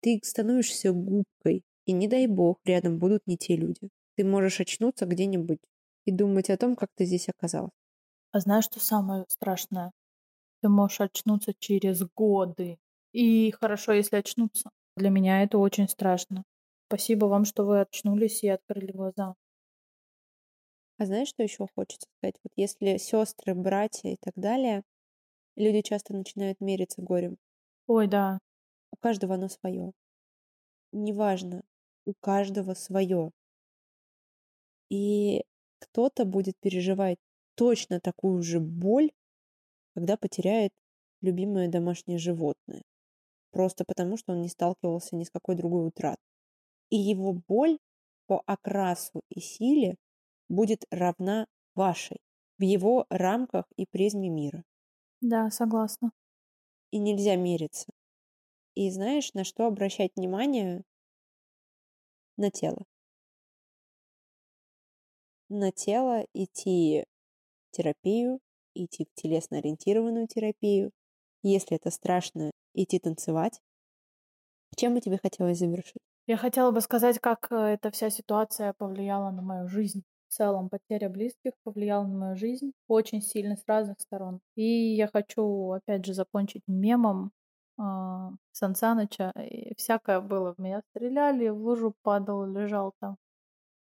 [0.01, 3.91] ты становишься губкой, и не дай бог, рядом будут не те люди.
[4.23, 5.59] Ты можешь очнуться где-нибудь
[6.05, 7.73] и думать о том, как ты здесь оказался.
[8.31, 9.91] А знаешь, что самое страшное?
[10.61, 12.79] Ты можешь очнуться через годы.
[13.11, 14.71] И хорошо, если очнуться.
[14.97, 16.45] Для меня это очень страшно.
[16.87, 19.35] Спасибо вам, что вы очнулись и открыли глаза.
[20.99, 22.37] А знаешь, что еще хочется сказать?
[22.45, 24.85] Вот если сестры, братья и так далее,
[25.57, 27.39] люди часто начинают мериться горем.
[27.89, 28.39] Ой, да.
[28.93, 29.91] У каждого оно свое.
[30.93, 31.65] Неважно,
[32.07, 33.33] у каждого свое.
[34.93, 35.45] И
[35.79, 37.17] кто-то будет переживать
[37.55, 39.11] точно такую же боль,
[39.95, 40.71] когда потеряет
[41.23, 42.83] любимое домашнее животное.
[43.53, 46.23] Просто потому, что он не сталкивался ни с какой другой утратой.
[46.91, 47.79] И его боль
[48.27, 49.97] по окрасу и силе
[50.51, 52.19] будет равна вашей
[52.59, 54.63] в его рамках и призме мира.
[55.23, 56.13] Да, согласна.
[56.91, 57.91] И нельзя мериться.
[58.75, 60.83] И знаешь, на что обращать внимание?
[62.37, 62.85] На тело.
[65.55, 67.05] На тело идти
[67.69, 68.41] в терапию,
[68.75, 70.93] идти в телесно-ориентированную терапию.
[71.43, 73.61] Если это страшно, идти танцевать.
[74.77, 76.01] Чем бы тебе хотелось завершить?
[76.27, 80.05] Я хотела бы сказать, как э, эта вся ситуация повлияла на мою жизнь.
[80.29, 84.41] В целом, потеря близких повлияла на мою жизнь очень сильно с разных сторон.
[84.55, 87.31] И я хочу, опять же, закончить мемом
[87.79, 87.83] э,
[88.53, 89.33] Сан Саныча.
[89.37, 90.55] И всякое было.
[90.55, 93.19] В меня стреляли, в лужу падал, лежал там.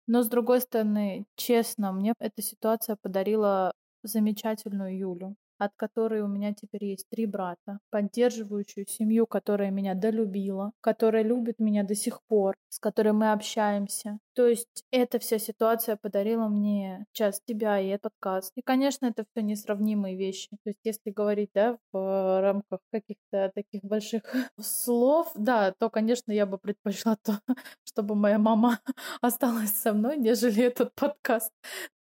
[0.06, 6.52] Но, с другой стороны, честно, мне эта ситуация подарила замечательную Юлю от которой у меня
[6.54, 12.56] теперь есть три брата, поддерживающую семью, которая меня долюбила, которая любит меня до сих пор,
[12.68, 14.18] с которой мы общаемся.
[14.34, 18.52] То есть эта вся ситуация подарила мне час тебя и этот подкаст.
[18.56, 20.48] И, конечно, это все несравнимые вещи.
[20.50, 24.22] То есть если говорить, да, в рамках каких-то таких больших
[24.60, 27.40] слов, да, то, конечно, я бы предпочла то,
[27.84, 28.80] чтобы моя мама
[29.20, 31.52] осталась со мной, нежели этот подкаст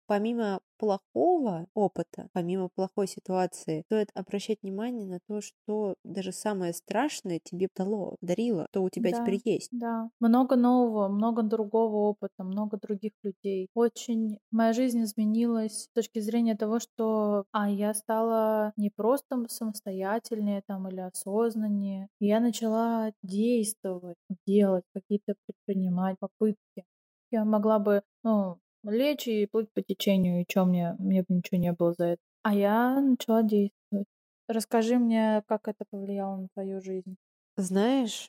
[0.07, 7.41] помимо плохого опыта, помимо плохой ситуации, стоит обращать внимание на то, что даже самое страшное
[7.43, 9.71] тебе дало, дарило, то у тебя да, теперь есть.
[9.73, 13.69] Да, много нового, много другого опыта, много других людей.
[13.75, 20.63] Очень моя жизнь изменилась с точки зрения того, что а я стала не просто самостоятельнее
[20.67, 26.85] там или осознаннее, я начала действовать, делать какие-то предпринимать попытки.
[27.33, 28.59] Я могла бы, ну,
[28.91, 32.22] лечь и плыть по течению, и чё мне, мне бы ничего не было за это.
[32.43, 34.07] А я начала действовать.
[34.49, 37.16] Расскажи мне, как это повлияло на твою жизнь.
[37.57, 38.28] Знаешь,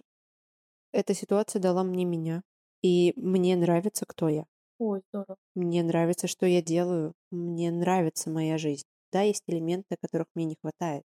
[0.91, 2.41] эта ситуация дала мне меня.
[2.81, 4.45] И мне нравится, кто я.
[4.79, 5.37] Ой, здорово.
[5.55, 7.13] Мне нравится, что я делаю.
[7.31, 8.85] Мне нравится моя жизнь.
[9.11, 11.03] Да, есть элементы, которых мне не хватает.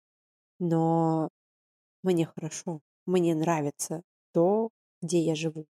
[0.59, 1.29] Но
[2.03, 2.81] мне хорошо.
[3.05, 4.01] Мне нравится
[4.33, 4.69] то,
[5.01, 5.65] где я живу.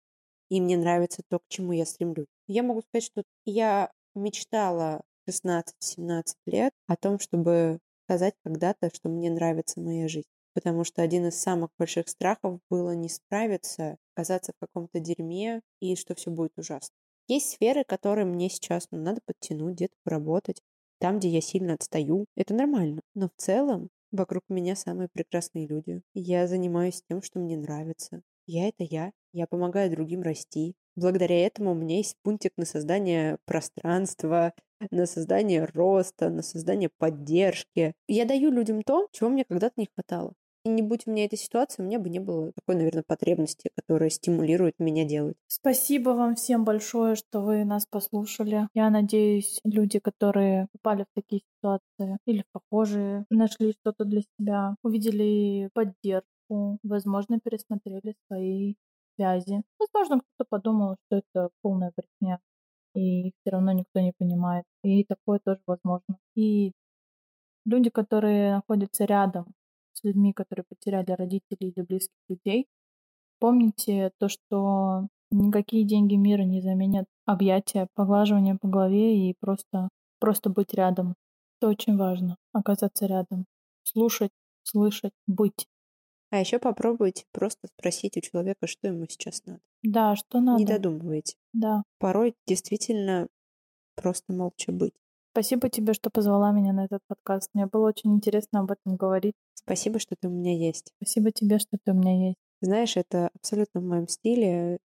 [0.55, 2.29] И мне нравится то, к чему я стремлюсь.
[2.47, 9.33] Я могу сказать, что я мечтала 16-17 лет о том, чтобы сказать когда-то, что мне
[9.33, 10.29] нравится моя жизнь.
[10.55, 15.97] Потому что один из самых больших страхов было не справиться, оказаться в каком-то дерьме и
[15.97, 16.95] что все будет ужасно.
[17.27, 20.63] Есть сферы, которые мне сейчас ну, надо подтянуть, где-то поработать.
[21.01, 23.01] Там, где я сильно отстаю, это нормально.
[23.17, 26.01] Но в целом вокруг меня самые прекрасные люди.
[26.15, 28.23] Я занимаюсь тем, что мне нравится.
[28.47, 29.13] Я— это я.
[29.33, 30.77] Я помогаю другим расти.
[30.97, 34.53] Благодаря этому у меня есть пунктик на создание пространства,
[34.91, 37.95] на создание роста, на создание поддержки.
[38.07, 40.35] Я даю людям то, чего мне когда-то не хватало.
[40.65, 43.71] И не будь у меня этой ситуации, у меня бы не было такой, наверное, потребности,
[43.75, 45.37] которая стимулирует меня делать.
[45.47, 48.69] Спасибо вам всем большое, что вы нас послушали.
[48.75, 54.77] Я надеюсь, люди, которые попали в такие ситуации или в похожие, нашли что-то для себя,
[54.83, 58.75] увидели поддержку, возможно, пересмотрели свои
[59.17, 59.63] связи.
[59.79, 62.41] Возможно, кто-то подумал, что это полная брехня,
[62.95, 64.65] и все равно никто не понимает.
[64.83, 66.19] И такое тоже возможно.
[66.37, 66.73] И
[67.65, 69.47] люди, которые находятся рядом
[69.93, 72.67] с людьми, которые потеряли родителей или близких людей,
[73.39, 79.89] помните то, что никакие деньги мира не заменят объятия, поглаживание по голове и просто,
[80.21, 81.15] просто быть рядом.
[81.61, 83.47] Это очень важно, оказаться рядом,
[83.85, 84.33] слушать,
[84.63, 85.67] слышать, быть.
[86.35, 89.61] А еще попробуйте просто спросить у человека, что ему сейчас надо.
[89.85, 90.59] Да, что надо.
[90.59, 91.37] Не додумывайте.
[91.53, 91.85] Да.
[92.01, 93.29] Порой действительно
[93.95, 94.95] просто молча быть.
[95.31, 97.51] Спасибо тебе, что позвала меня на этот подкаст.
[97.55, 99.35] Мне было очень интересно об этом говорить.
[99.55, 100.91] Спасибо, что ты у меня есть.
[100.97, 102.39] Спасибо тебе, что ты у меня есть.
[102.61, 104.79] Знаешь, это абсолютно в моем стиле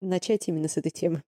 [0.00, 1.24] начать именно с этой темы.